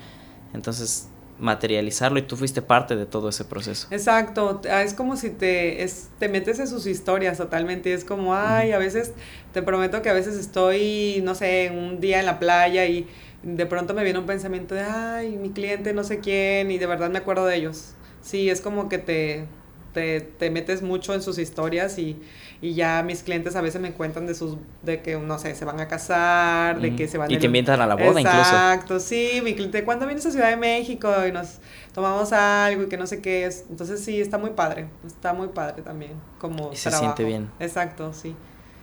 Entonces, 0.53 1.09
materializarlo 1.39 2.19
y 2.19 2.23
tú 2.23 2.35
fuiste 2.35 2.61
parte 2.61 2.95
de 2.95 3.05
todo 3.05 3.29
ese 3.29 3.45
proceso. 3.45 3.87
Exacto, 3.91 4.61
ah, 4.69 4.83
es 4.83 4.93
como 4.93 5.15
si 5.15 5.29
te, 5.29 5.83
es, 5.83 6.09
te 6.19 6.29
metes 6.29 6.59
en 6.59 6.67
sus 6.67 6.85
historias 6.85 7.37
totalmente, 7.37 7.93
es 7.93 8.03
como, 8.03 8.35
ay, 8.35 8.71
a 8.71 8.77
veces, 8.77 9.13
te 9.53 9.61
prometo 9.61 10.01
que 10.01 10.09
a 10.09 10.13
veces 10.13 10.35
estoy, 10.35 11.21
no 11.23 11.35
sé, 11.35 11.71
un 11.73 11.99
día 11.99 12.19
en 12.19 12.25
la 12.25 12.39
playa 12.39 12.85
y 12.85 13.07
de 13.43 13.65
pronto 13.65 13.93
me 13.93 14.03
viene 14.03 14.19
un 14.19 14.25
pensamiento 14.25 14.75
de, 14.75 14.81
ay, 14.81 15.37
mi 15.37 15.51
cliente 15.51 15.93
no 15.93 16.03
sé 16.03 16.19
quién 16.19 16.71
y 16.71 16.77
de 16.77 16.85
verdad 16.85 17.09
me 17.09 17.19
acuerdo 17.19 17.45
de 17.45 17.55
ellos. 17.55 17.93
Sí, 18.21 18.49
es 18.49 18.59
como 18.59 18.89
que 18.89 18.97
te, 18.97 19.45
te, 19.93 20.21
te 20.21 20.49
metes 20.49 20.81
mucho 20.81 21.13
en 21.13 21.21
sus 21.21 21.37
historias 21.37 21.97
y, 21.97 22.17
y, 22.61 22.73
ya 22.73 23.03
mis 23.03 23.23
clientes 23.23 23.55
a 23.55 23.61
veces 23.61 23.81
me 23.81 23.91
cuentan 23.91 24.27
de 24.27 24.35
sus, 24.35 24.57
de 24.83 25.01
que, 25.01 25.17
no 25.17 25.39
sé, 25.39 25.55
se 25.55 25.65
van 25.65 25.79
a 25.79 25.87
casar, 25.87 26.79
de 26.79 26.95
que 26.95 27.07
se 27.07 27.17
van 27.17 27.31
Y 27.31 27.37
te 27.37 27.47
invitan 27.47 27.81
a 27.81 27.87
la 27.87 27.95
boda 27.95 28.19
incluso. 28.19 28.39
Exacto, 28.39 28.99
sí, 28.99 29.41
mi 29.43 29.55
cliente, 29.55 29.83
¿cuándo 29.83 30.05
vienes 30.05 30.25
a 30.25 30.31
Ciudad 30.31 30.49
de 30.49 30.57
México? 30.57 31.11
Y 31.27 31.31
nos 31.31 31.59
tomamos 31.93 32.31
algo 32.33 32.83
y 32.83 32.87
que 32.87 32.97
no 32.97 33.07
sé 33.07 33.21
qué 33.21 33.45
es. 33.45 33.65
Entonces 33.69 34.03
sí, 34.03 34.21
está 34.21 34.37
muy 34.37 34.51
padre, 34.51 34.87
está 35.05 35.33
muy 35.33 35.49
padre 35.49 35.81
también 35.81 36.13
como 36.39 36.71
y 36.71 36.75
se 36.75 36.91
siente 36.91 37.23
bien. 37.23 37.49
Exacto, 37.59 38.13
sí. 38.13 38.35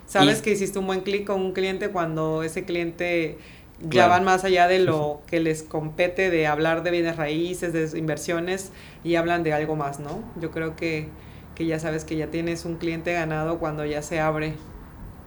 Sabes 0.07 0.41
que 0.41 0.53
hiciste 0.53 0.79
un 0.79 0.87
buen 0.87 1.01
clic 1.01 1.27
con 1.27 1.41
un 1.41 1.53
cliente 1.53 1.91
cuando 1.91 2.45
ese 2.45 2.65
cliente 2.65 3.39
ya 3.81 4.07
van 4.07 4.25
más 4.25 4.45
allá 4.45 4.69
de 4.69 4.79
lo 4.79 5.21
que 5.27 5.41
les 5.41 5.63
compete 5.63 6.31
de 6.31 6.47
hablar 6.47 6.83
de 6.83 6.91
bienes 6.91 7.17
raíces, 7.17 7.73
de 7.73 7.99
inversiones 7.99 8.73
y 9.05 9.17
hablan 9.17 9.43
de 9.43 9.53
algo 9.53 9.77
más, 9.77 10.01
¿no? 10.01 10.23
Yo 10.41 10.51
creo 10.51 10.77
que, 10.77 11.09
que 11.55 11.67
ya 11.67 11.79
sabes 11.79 12.05
que 12.05 12.17
ya 12.17 12.29
tienes 12.29 12.65
un 12.65 12.77
cliente 12.77 13.13
ganado 13.13 13.59
cuando 13.59 13.85
ya 13.85 14.03
se 14.03 14.21
abre 14.21 14.55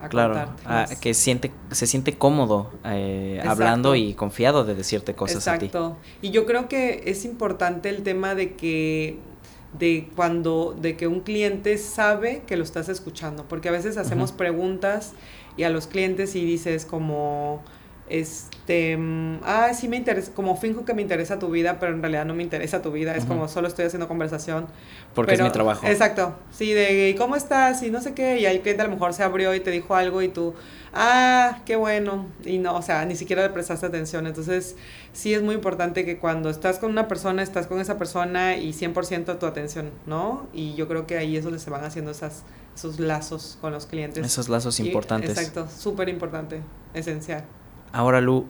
a 0.02 0.08
claro, 0.08 0.50
que 1.02 1.14
siente, 1.14 1.52
se 1.72 1.86
siente 1.86 2.18
cómodo 2.18 2.72
eh, 2.86 3.42
hablando 3.46 3.96
y 3.96 4.14
confiado 4.14 4.64
de 4.64 4.74
decirte 4.74 5.14
cosas 5.14 5.46
Exacto. 5.46 5.86
a 5.86 5.92
ti. 5.92 6.28
Y 6.28 6.32
yo 6.32 6.46
creo 6.46 6.70
que 6.70 7.04
es 7.06 7.26
importante 7.26 7.90
el 7.90 8.02
tema 8.04 8.34
de 8.34 8.56
que 8.56 9.18
de 9.78 10.10
cuando 10.16 10.76
de 10.80 10.98
que 10.98 11.06
un 11.06 11.20
cliente 11.20 11.78
sabe 11.78 12.42
que 12.48 12.58
lo 12.58 12.64
estás 12.64 12.90
escuchando, 12.90 13.46
porque 13.48 13.70
a 13.70 13.72
veces 13.72 13.98
hacemos 13.98 14.32
preguntas 14.32 15.14
y 15.58 15.64
a 15.64 15.70
los 15.70 15.86
clientes 15.86 16.36
y 16.36 16.44
dices 16.44 16.86
como 16.86 17.62
este, 18.10 18.98
ah, 19.43 19.72
sí 19.74 19.88
me 19.88 19.98
interesa, 19.98 20.32
como 20.34 20.56
finjo 20.58 20.84
que 20.84 20.93
me 20.93 21.02
interesa 21.02 21.39
tu 21.39 21.50
vida, 21.50 21.80
pero 21.80 21.93
en 21.93 22.02
realidad 22.02 22.26
no 22.26 22.34
me 22.34 22.43
interesa 22.43 22.82
tu 22.82 22.91
vida, 22.91 23.15
es 23.15 23.26
como 23.26 23.48
solo 23.48 23.67
estoy 23.67 23.86
haciendo 23.86 24.08
conversación. 24.08 24.67
Porque 25.13 25.36
es 25.36 25.41
mi 25.41 25.50
trabajo. 25.52 25.86
Exacto, 25.86 26.36
sí, 26.52 26.74
de 26.74 27.15
¿cómo 27.17 27.36
estás? 27.36 27.82
Y 27.84 27.91
no 27.91 28.02
sé 28.02 28.13
qué, 28.13 28.39
y 28.39 28.45
el 28.45 28.62
cliente 28.62 28.82
a 28.82 28.86
lo 28.86 28.91
mejor 28.91 29.13
se 29.13 29.24
abrió 29.24 29.54
y 29.54 29.60
te 29.60 29.72
dijo 29.72 29.95
algo 29.95 30.22
y 30.22 30.30
tú, 30.30 30.56
ah, 30.93 31.60
qué 31.65 31.76
bueno, 31.76 32.26
y 32.43 32.58
no, 32.58 32.76
o 32.76 32.82
sea, 32.82 33.06
ni 33.06 33.15
siquiera 33.15 33.43
le 33.43 33.50
prestaste 33.50 33.86
atención, 33.86 34.28
entonces 34.28 34.76
sí 35.13 35.34
es 35.34 35.41
muy 35.41 35.56
importante 35.56 36.06
que 36.06 36.17
cuando 36.17 36.50
estás 36.50 36.80
con 36.80 36.91
una 36.91 37.08
persona, 37.08 37.43
estás 37.43 37.67
con 37.67 37.80
esa 37.80 37.98
persona 37.98 38.58
y 38.58 38.74
100% 38.74 39.38
tu 39.38 39.45
atención, 39.45 39.91
¿no? 40.06 40.48
Y 40.54 40.76
yo 40.76 40.88
creo 40.88 41.06
que 41.06 41.17
ahí 41.17 41.38
es 41.38 41.43
donde 41.43 41.60
se 41.60 41.69
van 41.69 41.84
haciendo 41.84 42.12
esas, 42.12 42.43
esos 42.76 43.00
lazos 43.00 43.58
con 43.62 43.72
los 43.72 43.86
clientes. 43.86 44.26
Esos 44.26 44.50
lazos 44.50 44.80
importantes. 44.80 45.32
Exacto, 45.32 45.67
súper 45.76 46.10
importante, 46.10 46.62
esencial. 46.93 47.43
Ahora, 47.91 48.21
Lu, 48.21 48.45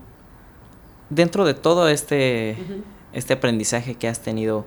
dentro 1.10 1.46
de 1.46 1.54
todo 1.54 1.90
este, 1.90 2.58
este 3.14 3.34
aprendizaje 3.34 3.96
que 3.96 4.08
has 4.08 4.22
tenido, 4.22 4.66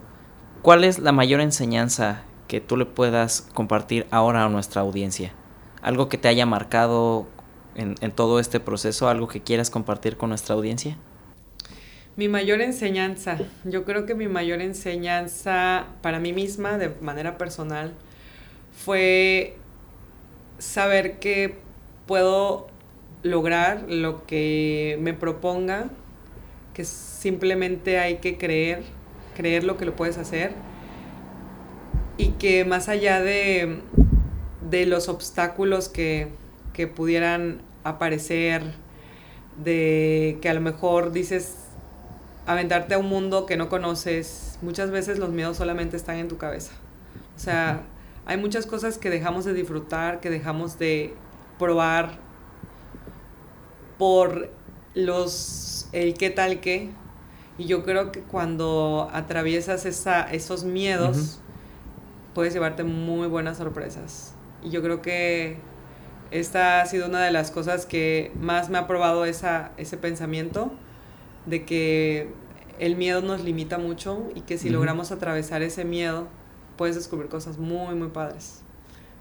¿cuál 0.62 0.84
es 0.84 0.98
la 0.98 1.12
mayor 1.12 1.40
enseñanza 1.40 2.22
que 2.48 2.60
tú 2.60 2.76
le 2.76 2.86
puedas 2.86 3.48
compartir 3.54 4.06
ahora 4.10 4.44
a 4.44 4.48
nuestra 4.48 4.82
audiencia? 4.82 5.32
¿Algo 5.82 6.08
que 6.08 6.18
te 6.18 6.28
haya 6.28 6.46
marcado 6.46 7.26
en, 7.74 7.96
en 8.00 8.12
todo 8.12 8.40
este 8.40 8.60
proceso? 8.60 9.08
¿Algo 9.08 9.28
que 9.28 9.42
quieras 9.42 9.70
compartir 9.70 10.16
con 10.16 10.30
nuestra 10.30 10.54
audiencia? 10.54 10.96
Mi 12.14 12.28
mayor 12.28 12.60
enseñanza, 12.60 13.38
yo 13.64 13.84
creo 13.84 14.04
que 14.04 14.14
mi 14.14 14.28
mayor 14.28 14.60
enseñanza 14.60 15.86
para 16.02 16.20
mí 16.20 16.34
misma, 16.34 16.76
de 16.76 16.90
manera 17.00 17.38
personal, 17.38 17.94
fue 18.84 19.56
saber 20.58 21.18
que 21.18 21.58
puedo 22.06 22.68
lograr 23.22 23.84
lo 23.88 24.26
que 24.26 24.98
me 25.00 25.14
proponga, 25.14 25.90
que 26.74 26.84
simplemente 26.84 27.98
hay 27.98 28.16
que 28.16 28.38
creer, 28.38 28.82
creer 29.36 29.64
lo 29.64 29.76
que 29.76 29.84
lo 29.84 29.94
puedes 29.94 30.18
hacer 30.18 30.52
y 32.16 32.30
que 32.32 32.64
más 32.64 32.88
allá 32.88 33.20
de, 33.20 33.80
de 34.70 34.86
los 34.86 35.08
obstáculos 35.08 35.88
que, 35.88 36.28
que 36.72 36.86
pudieran 36.86 37.60
aparecer, 37.84 38.62
de 39.62 40.38
que 40.40 40.48
a 40.48 40.54
lo 40.54 40.60
mejor 40.60 41.12
dices 41.12 41.56
aventarte 42.46 42.94
a 42.94 42.98
un 42.98 43.08
mundo 43.08 43.46
que 43.46 43.56
no 43.56 43.68
conoces, 43.68 44.58
muchas 44.62 44.90
veces 44.90 45.18
los 45.18 45.30
miedos 45.30 45.56
solamente 45.56 45.96
están 45.96 46.16
en 46.16 46.28
tu 46.28 46.38
cabeza. 46.38 46.72
O 47.36 47.38
sea, 47.38 47.82
hay 48.26 48.36
muchas 48.36 48.66
cosas 48.66 48.98
que 48.98 49.10
dejamos 49.10 49.44
de 49.44 49.52
disfrutar, 49.52 50.20
que 50.20 50.30
dejamos 50.30 50.78
de 50.78 51.14
probar 51.58 52.18
por 53.98 54.50
los 54.94 55.88
el 55.92 56.14
qué 56.14 56.30
tal 56.30 56.60
qué. 56.60 56.90
Y 57.58 57.64
yo 57.64 57.84
creo 57.84 58.12
que 58.12 58.20
cuando 58.20 59.10
atraviesas 59.12 59.84
esa, 59.84 60.22
esos 60.22 60.64
miedos, 60.64 61.38
puedes 62.34 62.54
llevarte 62.54 62.82
muy 62.82 63.28
buenas 63.28 63.58
sorpresas. 63.58 64.34
Y 64.62 64.70
yo 64.70 64.82
creo 64.82 65.02
que 65.02 65.58
esta 66.30 66.80
ha 66.80 66.86
sido 66.86 67.06
una 67.06 67.22
de 67.22 67.30
las 67.30 67.50
cosas 67.50 67.84
que 67.84 68.32
más 68.40 68.70
me 68.70 68.78
ha 68.78 68.86
probado 68.86 69.26
esa, 69.26 69.72
ese 69.76 69.98
pensamiento 69.98 70.72
de 71.44 71.64
que 71.64 72.30
el 72.78 72.96
miedo 72.96 73.20
nos 73.20 73.44
limita 73.44 73.78
mucho 73.78 74.30
y 74.34 74.40
que 74.40 74.56
si 74.56 74.70
logramos 74.70 75.12
atravesar 75.12 75.62
ese 75.62 75.84
miedo, 75.84 76.28
puedes 76.76 76.96
descubrir 76.96 77.28
cosas 77.28 77.58
muy, 77.58 77.94
muy 77.94 78.08
padres. 78.08 78.62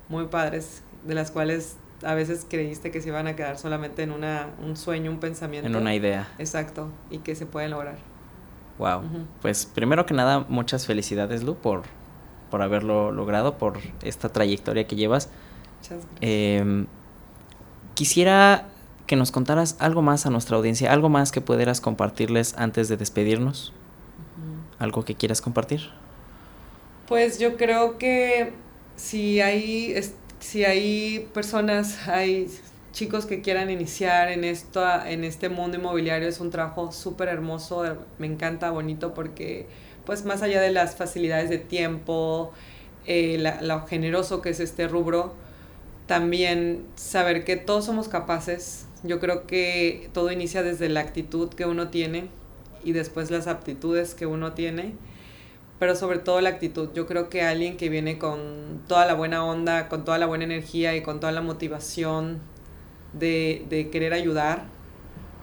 Muy 0.07 0.27
padres, 0.27 0.83
de 1.05 1.15
las 1.15 1.31
cuales 1.31 1.75
a 2.03 2.13
veces 2.13 2.45
creíste 2.49 2.91
que 2.91 3.01
se 3.01 3.09
iban 3.09 3.27
a 3.27 3.35
quedar 3.35 3.57
solamente 3.57 4.03
en 4.03 4.11
una, 4.11 4.49
un 4.63 4.75
sueño, 4.77 5.11
un 5.11 5.19
pensamiento. 5.19 5.67
En 5.67 5.75
una 5.75 5.95
idea. 5.95 6.27
Exacto, 6.39 6.89
y 7.09 7.19
que 7.19 7.35
se 7.35 7.45
pueden 7.45 7.71
lograr. 7.71 7.97
Wow. 8.77 9.01
Pues 9.41 9.65
primero 9.65 10.05
que 10.05 10.13
nada, 10.13 10.45
muchas 10.49 10.85
felicidades, 10.85 11.43
Lu, 11.43 11.55
por, 11.55 11.83
por 12.49 12.61
haberlo 12.61 13.11
logrado, 13.11 13.57
por 13.57 13.79
esta 14.03 14.29
trayectoria 14.29 14.87
que 14.87 14.95
llevas. 14.95 15.29
Muchas 15.81 15.99
gracias. 15.99 16.17
Em, 16.21 16.87
quisiera 17.93 18.65
que 19.05 19.15
nos 19.15 19.31
contaras 19.31 19.75
algo 19.79 20.01
más 20.01 20.25
a 20.25 20.29
nuestra 20.29 20.57
audiencia, 20.57 20.91
algo 20.91 21.09
más 21.09 21.31
que 21.31 21.41
pudieras 21.41 21.81
compartirles 21.81 22.55
antes 22.57 22.87
de 22.87 22.97
despedirnos. 22.97 23.73
¿Algo 24.79 25.05
que 25.05 25.13
quieras 25.13 25.41
compartir? 25.41 25.81
Pues 27.07 27.37
yo 27.37 27.57
creo 27.57 27.99
que 27.99 28.53
si 28.95 29.41
hay 29.41 29.93
si 30.41 30.65
hay 30.65 31.29
personas, 31.33 32.07
hay 32.07 32.47
chicos 32.91 33.25
que 33.25 33.41
quieran 33.41 33.69
iniciar 33.69 34.29
en, 34.29 34.43
esto, 34.43 34.83
en 35.05 35.23
este 35.23 35.49
mundo 35.49 35.77
inmobiliario, 35.77 36.27
es 36.27 36.39
un 36.39 36.49
trabajo 36.49 36.91
súper 36.91 37.29
hermoso, 37.29 37.83
me 38.19 38.27
encanta, 38.27 38.71
bonito, 38.71 39.13
porque 39.13 39.67
pues 40.05 40.25
más 40.25 40.41
allá 40.41 40.59
de 40.59 40.71
las 40.71 40.95
facilidades 40.95 41.49
de 41.49 41.59
tiempo, 41.59 42.51
eh, 43.05 43.41
lo 43.61 43.85
generoso 43.85 44.41
que 44.41 44.49
es 44.49 44.59
este 44.59 44.87
rubro, 44.87 45.33
también 46.07 46.85
saber 46.95 47.45
que 47.45 47.55
todos 47.55 47.85
somos 47.85 48.09
capaces. 48.09 48.87
Yo 49.03 49.19
creo 49.19 49.47
que 49.47 50.09
todo 50.11 50.31
inicia 50.31 50.63
desde 50.63 50.89
la 50.89 50.99
actitud 51.01 51.49
que 51.49 51.65
uno 51.65 51.89
tiene 51.89 52.29
y 52.83 52.91
después 52.93 53.31
las 53.31 53.47
aptitudes 53.47 54.15
que 54.15 54.25
uno 54.25 54.53
tiene 54.53 54.95
pero 55.81 55.95
sobre 55.95 56.19
todo 56.19 56.39
la 56.41 56.49
actitud. 56.49 56.89
Yo 56.93 57.07
creo 57.07 57.27
que 57.27 57.41
alguien 57.41 57.75
que 57.75 57.89
viene 57.89 58.19
con 58.19 58.83
toda 58.87 59.07
la 59.07 59.15
buena 59.15 59.43
onda, 59.43 59.89
con 59.89 60.05
toda 60.05 60.19
la 60.19 60.27
buena 60.27 60.43
energía 60.43 60.95
y 60.95 61.01
con 61.01 61.19
toda 61.19 61.31
la 61.31 61.41
motivación 61.41 62.39
de, 63.13 63.65
de 63.67 63.89
querer 63.89 64.13
ayudar, 64.13 64.65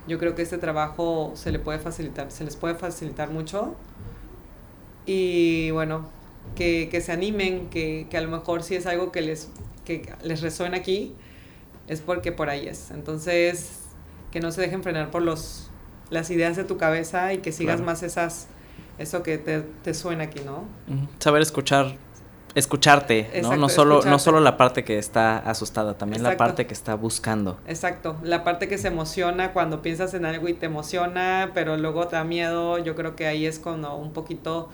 yo 0.07 0.17
creo 0.21 0.37
que 0.37 0.43
este 0.43 0.57
trabajo 0.57 1.33
se 1.35 1.51
le 1.51 1.59
puede 1.59 1.81
facilitar, 1.81 2.31
se 2.31 2.45
les 2.45 2.55
puede 2.55 2.77
facilitar 2.77 3.31
mucho. 3.31 3.75
Y 5.07 5.73
bueno, 5.73 6.09
que, 6.55 6.89
que 6.89 7.01
se 7.01 7.11
animen, 7.11 7.69
que, 7.69 8.07
que, 8.09 8.17
a 8.17 8.21
lo 8.21 8.29
mejor 8.29 8.63
si 8.63 8.77
es 8.77 8.87
algo 8.87 9.11
que 9.11 9.23
les, 9.23 9.51
que 9.85 10.09
les 10.23 10.41
resuena 10.41 10.77
aquí, 10.77 11.17
es 11.89 12.01
porque 12.01 12.31
por 12.31 12.49
ahí 12.49 12.69
es. 12.69 12.93
Entonces, 12.93 13.81
que 14.31 14.39
no 14.39 14.53
se 14.53 14.61
dejen 14.61 14.85
frenar 14.85 15.11
por 15.11 15.23
los, 15.23 15.69
las 16.11 16.31
ideas 16.31 16.55
de 16.55 16.63
tu 16.63 16.77
cabeza 16.77 17.33
y 17.33 17.39
que 17.39 17.51
sigas 17.51 17.81
más 17.81 18.05
esas 18.05 18.47
eso 18.99 19.23
que 19.23 19.39
te, 19.39 19.95
suena 19.95 20.25
aquí, 20.25 20.41
¿no? 20.45 20.65
Saber 21.19 21.43
escuchar, 21.43 21.97
escucharte, 22.55 23.31
¿no? 23.43 23.57
no 23.57 23.69
solo, 23.69 24.03
no 24.03 24.19
solo 24.19 24.41
la 24.41 24.57
parte 24.57 24.85
que 24.85 24.99
está 24.99 25.39
asustada, 25.39 25.97
también 25.97 26.23
la 26.23 26.37
parte 26.37 26.67
que 26.67 26.75
está 26.75 26.95
buscando. 26.95 27.59
Exacto, 27.67 28.17
la 28.23 28.45
parte 28.45 28.69
que 28.69 28.79
se 28.79 28.89
emociona 28.89 29.53
cuando 29.53 29.83
piensas 29.83 30.15
en 30.15 30.25
algo 30.25 30.49
y 30.49 30.55
te 30.55 30.67
emociona, 30.67 31.53
pero 31.55 31.77
luego 31.77 32.09
te 32.09 32.17
da 32.17 32.25
miedo, 32.25 32.79
yo 32.79 32.95
creo 32.95 33.17
que 33.17 33.27
ahí 33.27 33.47
es 33.47 33.59
cuando 33.59 33.95
un 33.95 34.13
poquito 34.13 34.69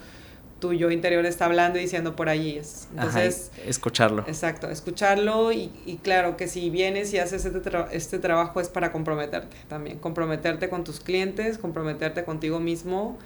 tu 0.61 0.73
yo 0.73 0.91
interior 0.91 1.27
está 1.27 1.45
hablando 1.45 1.79
y 1.79 1.83
diciendo 1.83 2.17
por 2.17 2.31
allí 2.31 2.57
es. 2.57 2.89
Entonces, 2.95 3.51
escucharlo. 3.67 4.25
Exacto, 4.27 4.71
escucharlo 4.71 5.53
y, 5.53 5.71
y, 5.85 5.97
claro 5.99 6.39
que 6.39 6.49
si 6.49 6.71
vienes 6.71 7.13
y 7.13 7.19
haces 7.19 7.45
este, 7.45 7.71
este 7.93 8.19
trabajo 8.19 8.61
es 8.61 8.69
para 8.71 8.91
comprometerte 8.91 9.57
también, 9.69 9.99
comprometerte 9.99 10.71
con 10.71 10.85
tus 10.85 11.01
clientes, 11.01 11.59
comprometerte 11.59 12.25
contigo 12.25 12.61
mismo 12.61 13.19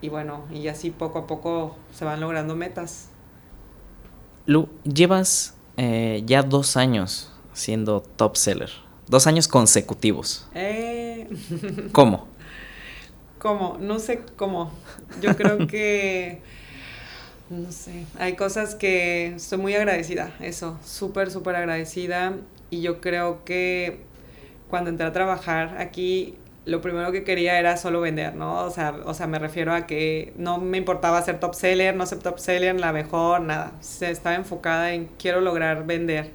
y 0.00 0.08
bueno, 0.08 0.44
y 0.52 0.68
así 0.68 0.90
poco 0.90 1.20
a 1.20 1.26
poco 1.26 1.76
se 1.94 2.04
van 2.04 2.20
logrando 2.20 2.56
metas. 2.56 3.08
Lu, 4.46 4.68
llevas 4.84 5.54
eh, 5.76 6.22
ya 6.26 6.42
dos 6.42 6.76
años 6.76 7.32
siendo 7.52 8.00
top 8.00 8.36
seller, 8.36 8.70
dos 9.06 9.26
años 9.26 9.48
consecutivos. 9.48 10.46
Eh. 10.54 11.28
¿Cómo? 11.92 12.26
¿Cómo? 13.38 13.78
No 13.80 13.98
sé 13.98 14.22
cómo. 14.36 14.70
Yo 15.20 15.36
creo 15.36 15.66
que, 15.66 16.40
no 17.48 17.70
sé, 17.72 18.04
hay 18.18 18.36
cosas 18.36 18.74
que 18.74 19.34
estoy 19.36 19.58
muy 19.58 19.74
agradecida, 19.74 20.34
eso, 20.40 20.78
súper, 20.84 21.30
súper 21.30 21.56
agradecida. 21.56 22.34
Y 22.70 22.82
yo 22.82 23.00
creo 23.00 23.44
que 23.44 24.00
cuando 24.68 24.90
entré 24.90 25.06
a 25.06 25.12
trabajar 25.12 25.76
aquí, 25.78 26.36
lo 26.66 26.80
primero 26.80 27.10
que 27.12 27.24
quería 27.24 27.58
era 27.58 27.76
solo 27.76 28.00
vender, 28.00 28.34
¿no? 28.34 28.64
O 28.64 28.70
sea, 28.70 28.94
o 29.04 29.14
sea, 29.14 29.26
me 29.26 29.38
refiero 29.38 29.72
a 29.74 29.86
que 29.86 30.32
no 30.36 30.58
me 30.58 30.78
importaba 30.78 31.20
ser 31.22 31.40
top 31.40 31.54
seller, 31.54 31.96
no 31.96 32.06
ser 32.06 32.18
top 32.18 32.38
seller, 32.38 32.78
la 32.78 32.92
mejor, 32.92 33.40
nada. 33.40 33.72
Se 33.80 34.10
estaba 34.10 34.36
enfocada 34.36 34.92
en 34.92 35.06
quiero 35.18 35.40
lograr 35.40 35.86
vender. 35.86 36.30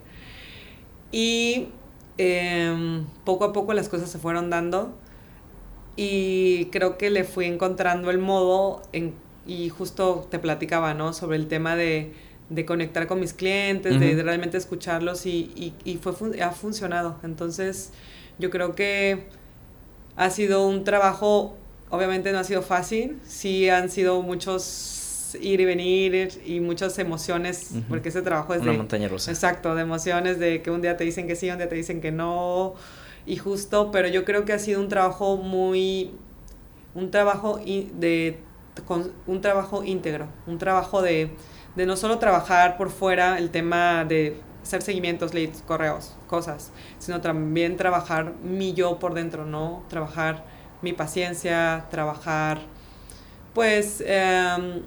Y 1.11 1.69
em, 2.17 3.05
poco 3.23 3.45
a 3.45 3.53
poco 3.53 3.73
las 3.73 3.89
cosas 3.89 4.09
se 4.09 4.19
fueron 4.19 4.49
dando 4.49 4.93
y 5.95 6.65
creo 6.71 6.97
que 6.97 7.09
le 7.09 7.23
fui 7.23 7.45
encontrando 7.45 8.09
el 8.11 8.17
modo 8.17 8.81
en, 8.91 9.13
y 9.47 9.69
justo 9.69 10.27
te 10.29 10.39
platicaba, 10.39 10.93
¿no? 10.93 11.13
Sobre 11.13 11.37
el 11.37 11.47
tema 11.47 11.75
de, 11.75 12.13
de 12.49 12.65
conectar 12.65 13.07
con 13.07 13.19
mis 13.19 13.33
clientes, 13.33 13.99
de, 13.99 14.21
realmente 14.23 14.57
escucharlos 14.57 15.25
y, 15.25 15.51
y, 15.55 15.73
y 15.85 15.97
fue, 15.97 16.13
ha 16.41 16.51
funcionado. 16.51 17.17
Entonces, 17.23 17.91
yo 18.39 18.49
creo 18.49 18.75
que 18.75 19.25
ha 20.15 20.29
sido 20.29 20.67
un 20.67 20.83
trabajo, 20.83 21.55
obviamente 21.89 22.31
no 22.31 22.39
ha 22.39 22.43
sido 22.43 22.61
fácil, 22.61 23.19
sí 23.25 23.69
han 23.69 23.89
sido 23.89 24.21
muchos 24.21 25.37
ir 25.41 25.59
y 25.59 25.65
venir 25.65 26.41
y 26.45 26.59
muchas 26.59 26.97
emociones, 26.99 27.71
porque 27.89 28.09
ese 28.09 28.21
trabajo 28.21 28.53
es 28.53 28.61
Una 28.61 28.73
montaña 28.73 29.07
rusa. 29.07 29.31
Exacto, 29.31 29.75
de 29.75 29.81
emociones, 29.81 30.39
de 30.39 30.61
que 30.61 30.71
un 30.71 30.81
día 30.81 30.97
te 30.97 31.03
dicen 31.03 31.27
que 31.27 31.35
sí, 31.35 31.49
un 31.49 31.57
día 31.57 31.67
te 31.67 31.75
dicen 31.75 31.99
que 31.99 32.11
no, 32.11 32.75
y 33.25 33.37
justo, 33.37 33.91
pero 33.91 34.07
yo 34.07 34.23
creo 34.23 34.45
que 34.45 34.53
ha 34.53 34.59
sido 34.59 34.79
un 34.79 34.87
trabajo 34.87 35.37
muy, 35.37 36.11
un 36.93 37.11
trabajo 37.11 37.59
de, 37.65 38.37
un 39.27 39.41
trabajo 39.41 39.83
íntegro, 39.83 40.27
un 40.47 40.57
trabajo 40.57 41.01
de, 41.01 41.31
de 41.75 41.85
no 41.85 41.97
solo 41.97 42.19
trabajar 42.19 42.77
por 42.77 42.89
fuera 42.89 43.37
el 43.37 43.49
tema 43.49 44.05
de 44.05 44.37
hacer 44.65 44.81
seguimientos, 44.81 45.35
leads, 45.35 45.61
correos, 45.61 46.15
cosas, 46.25 46.71
sino 46.97 47.21
también 47.21 47.77
trabajar 47.77 48.33
mi 48.43 48.73
yo 48.73 48.97
por 48.97 49.13
dentro, 49.13 49.45
¿no? 49.45 49.83
Trabajar 49.89 50.43
mi 50.81 50.91
paciencia, 50.91 51.85
trabajar, 51.91 52.61
pues, 53.53 54.03
eh, 54.03 54.81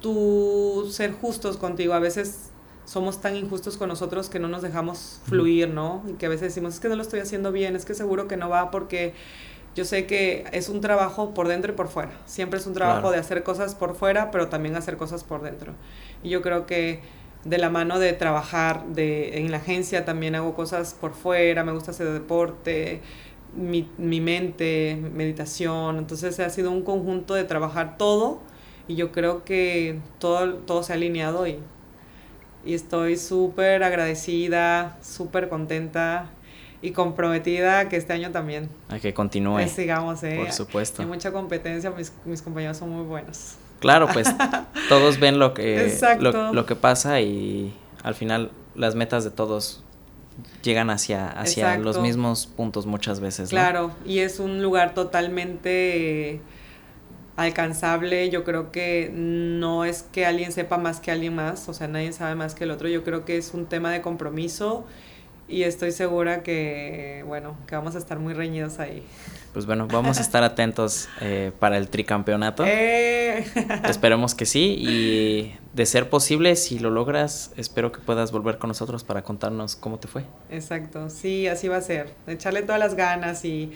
tú 0.00 0.88
ser 0.90 1.12
justos 1.12 1.56
contigo. 1.56 1.94
A 1.94 2.00
veces 2.00 2.50
somos 2.84 3.20
tan 3.20 3.36
injustos 3.36 3.76
con 3.76 3.88
nosotros 3.88 4.28
que 4.28 4.40
no 4.40 4.48
nos 4.48 4.60
dejamos 4.60 5.20
fluir, 5.26 5.68
¿no? 5.68 6.02
Y 6.08 6.14
que 6.14 6.26
a 6.26 6.28
veces 6.28 6.48
decimos, 6.48 6.74
es 6.74 6.80
que 6.80 6.88
no 6.88 6.96
lo 6.96 7.02
estoy 7.02 7.20
haciendo 7.20 7.52
bien, 7.52 7.76
es 7.76 7.84
que 7.84 7.94
seguro 7.94 8.26
que 8.26 8.36
no 8.36 8.48
va 8.48 8.72
porque 8.72 9.14
yo 9.76 9.84
sé 9.84 10.06
que 10.06 10.44
es 10.50 10.68
un 10.68 10.80
trabajo 10.80 11.32
por 11.32 11.46
dentro 11.46 11.72
y 11.72 11.76
por 11.76 11.86
fuera. 11.86 12.10
Siempre 12.26 12.58
es 12.58 12.66
un 12.66 12.74
trabajo 12.74 13.12
de 13.12 13.18
hacer 13.18 13.44
cosas 13.44 13.76
por 13.76 13.94
fuera, 13.94 14.32
pero 14.32 14.48
también 14.48 14.74
hacer 14.74 14.96
cosas 14.96 15.22
por 15.22 15.42
dentro. 15.42 15.74
Y 16.24 16.28
yo 16.28 16.42
creo 16.42 16.66
que 16.66 17.21
de 17.44 17.58
la 17.58 17.70
mano 17.70 17.98
de 17.98 18.12
trabajar 18.12 18.86
de, 18.86 19.38
en 19.38 19.50
la 19.50 19.58
agencia, 19.58 20.04
también 20.04 20.34
hago 20.34 20.54
cosas 20.54 20.94
por 20.98 21.12
fuera, 21.12 21.64
me 21.64 21.72
gusta 21.72 21.90
hacer 21.90 22.08
deporte, 22.10 23.00
mi, 23.56 23.88
mi 23.98 24.20
mente, 24.20 24.96
meditación, 25.12 25.98
entonces 25.98 26.38
ha 26.40 26.50
sido 26.50 26.70
un 26.70 26.82
conjunto 26.82 27.34
de 27.34 27.44
trabajar 27.44 27.98
todo 27.98 28.40
y 28.88 28.94
yo 28.94 29.12
creo 29.12 29.44
que 29.44 29.98
todo, 30.18 30.54
todo 30.54 30.82
se 30.82 30.92
ha 30.92 30.96
alineado 30.96 31.46
y, 31.46 31.58
y 32.64 32.74
estoy 32.74 33.16
súper 33.16 33.82
agradecida, 33.82 34.98
súper 35.02 35.48
contenta 35.48 36.30
y 36.80 36.90
comprometida 36.90 37.88
que 37.88 37.96
este 37.96 38.12
año 38.12 38.30
también. 38.30 38.68
A 38.88 38.98
que 38.98 39.14
continúe. 39.14 39.66
sigamos, 39.68 40.22
¿eh? 40.24 40.36
Por 40.38 40.52
supuesto. 40.52 41.02
Hay 41.02 41.08
mucha 41.08 41.32
competencia, 41.32 41.90
mis, 41.90 42.12
mis 42.24 42.42
compañeros 42.42 42.76
son 42.76 42.90
muy 42.90 43.04
buenos. 43.04 43.56
Claro, 43.82 44.08
pues 44.12 44.28
todos 44.88 45.20
ven 45.20 45.38
lo 45.38 45.52
que, 45.52 45.98
lo, 46.18 46.52
lo, 46.52 46.66
que 46.66 46.76
pasa 46.76 47.20
y 47.20 47.74
al 48.02 48.14
final 48.14 48.50
las 48.74 48.94
metas 48.94 49.24
de 49.24 49.30
todos 49.30 49.82
llegan 50.62 50.88
hacia, 50.88 51.28
hacia 51.28 51.76
los 51.78 52.00
mismos 52.00 52.46
puntos 52.46 52.86
muchas 52.86 53.20
veces. 53.20 53.50
Claro, 53.50 53.90
y 54.06 54.20
es 54.20 54.38
un 54.38 54.62
lugar 54.62 54.94
totalmente 54.94 56.40
alcanzable. 57.36 58.30
Yo 58.30 58.44
creo 58.44 58.72
que 58.72 59.10
no 59.12 59.84
es 59.84 60.04
que 60.04 60.24
alguien 60.24 60.52
sepa 60.52 60.78
más 60.78 61.00
que 61.00 61.10
alguien 61.10 61.34
más, 61.34 61.68
o 61.68 61.74
sea, 61.74 61.88
nadie 61.88 62.12
sabe 62.12 62.34
más 62.34 62.54
que 62.54 62.64
el 62.64 62.70
otro. 62.70 62.88
Yo 62.88 63.04
creo 63.04 63.24
que 63.24 63.36
es 63.36 63.52
un 63.52 63.66
tema 63.66 63.90
de 63.90 64.00
compromiso 64.00 64.86
y 65.52 65.64
estoy 65.64 65.92
segura 65.92 66.42
que, 66.42 67.22
bueno, 67.26 67.56
que 67.66 67.76
vamos 67.76 67.94
a 67.94 67.98
estar 67.98 68.18
muy 68.18 68.32
reñidos 68.32 68.78
ahí. 68.78 69.04
Pues 69.52 69.66
bueno, 69.66 69.86
vamos 69.86 70.16
a 70.16 70.22
estar 70.22 70.42
atentos 70.42 71.10
eh, 71.20 71.52
para 71.58 71.76
el 71.76 71.88
tricampeonato. 71.88 72.64
Eh. 72.66 73.44
Esperemos 73.86 74.34
que 74.34 74.46
sí 74.46 74.76
y 74.78 75.54
de 75.74 75.84
ser 75.86 76.08
posible, 76.08 76.56
si 76.56 76.78
lo 76.78 76.88
logras, 76.88 77.52
espero 77.56 77.92
que 77.92 78.00
puedas 78.00 78.32
volver 78.32 78.56
con 78.56 78.68
nosotros 78.68 79.04
para 79.04 79.22
contarnos 79.22 79.76
cómo 79.76 79.98
te 79.98 80.08
fue. 80.08 80.24
Exacto, 80.50 81.10
sí, 81.10 81.46
así 81.46 81.68
va 81.68 81.76
a 81.76 81.82
ser. 81.82 82.14
Echarle 82.26 82.62
todas 82.62 82.78
las 82.78 82.94
ganas 82.94 83.44
y 83.44 83.72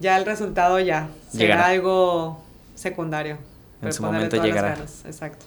ya 0.00 0.16
el 0.16 0.24
resultado 0.24 0.80
ya 0.80 1.10
será 1.30 1.66
algo 1.66 2.42
secundario. 2.74 3.36
En 3.82 3.92
su 3.92 4.02
momento 4.02 4.42
llegará. 4.42 4.78
Exacto. 5.04 5.44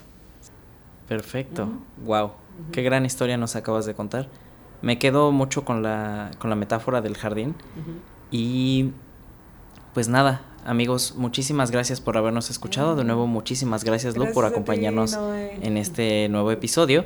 Perfecto. 1.07 1.67
Wow. 2.05 2.31
Qué 2.71 2.83
gran 2.83 3.05
historia 3.05 3.37
nos 3.37 3.55
acabas 3.55 3.87
de 3.87 3.95
contar. 3.95 4.27
Me 4.83 4.99
quedo 4.99 5.31
mucho 5.31 5.63
con 5.63 5.81
la, 5.81 6.29
con 6.39 6.49
la 6.49 6.57
metáfora 6.57 7.01
del 7.01 7.15
jardín 7.15 7.55
y 8.31 8.91
pues 9.93 10.09
nada, 10.09 10.41
amigos, 10.65 11.15
muchísimas 11.15 11.71
gracias 11.71 12.01
por 12.01 12.17
habernos 12.17 12.49
escuchado. 12.49 12.97
De 12.97 13.05
nuevo, 13.05 13.25
muchísimas 13.25 13.85
gracias, 13.85 14.17
Lu, 14.17 14.33
por 14.33 14.43
acompañarnos 14.43 15.17
en 15.61 15.77
este 15.77 16.27
nuevo 16.27 16.51
episodio. 16.51 17.05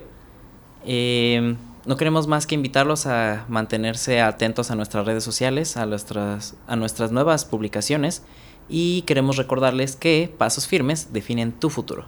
Em, 0.85 1.57
no 1.85 1.97
queremos 1.97 2.25
más 2.25 2.47
que 2.47 2.55
invitarlos 2.55 3.05
a 3.05 3.45
mantenerse 3.47 4.21
atentos 4.21 4.71
a 4.71 4.75
nuestras 4.75 5.05
redes 5.05 5.23
sociales, 5.23 5.77
a 5.77 5.85
nuestras, 5.85 6.55
a 6.65 6.75
nuestras 6.75 7.11
nuevas 7.11 7.45
publicaciones 7.45 8.23
y 8.67 9.03
queremos 9.03 9.37
recordarles 9.37 9.95
que 9.95 10.33
pasos 10.35 10.65
firmes 10.65 11.13
definen 11.13 11.51
tu 11.51 11.69
futuro. 11.69 12.05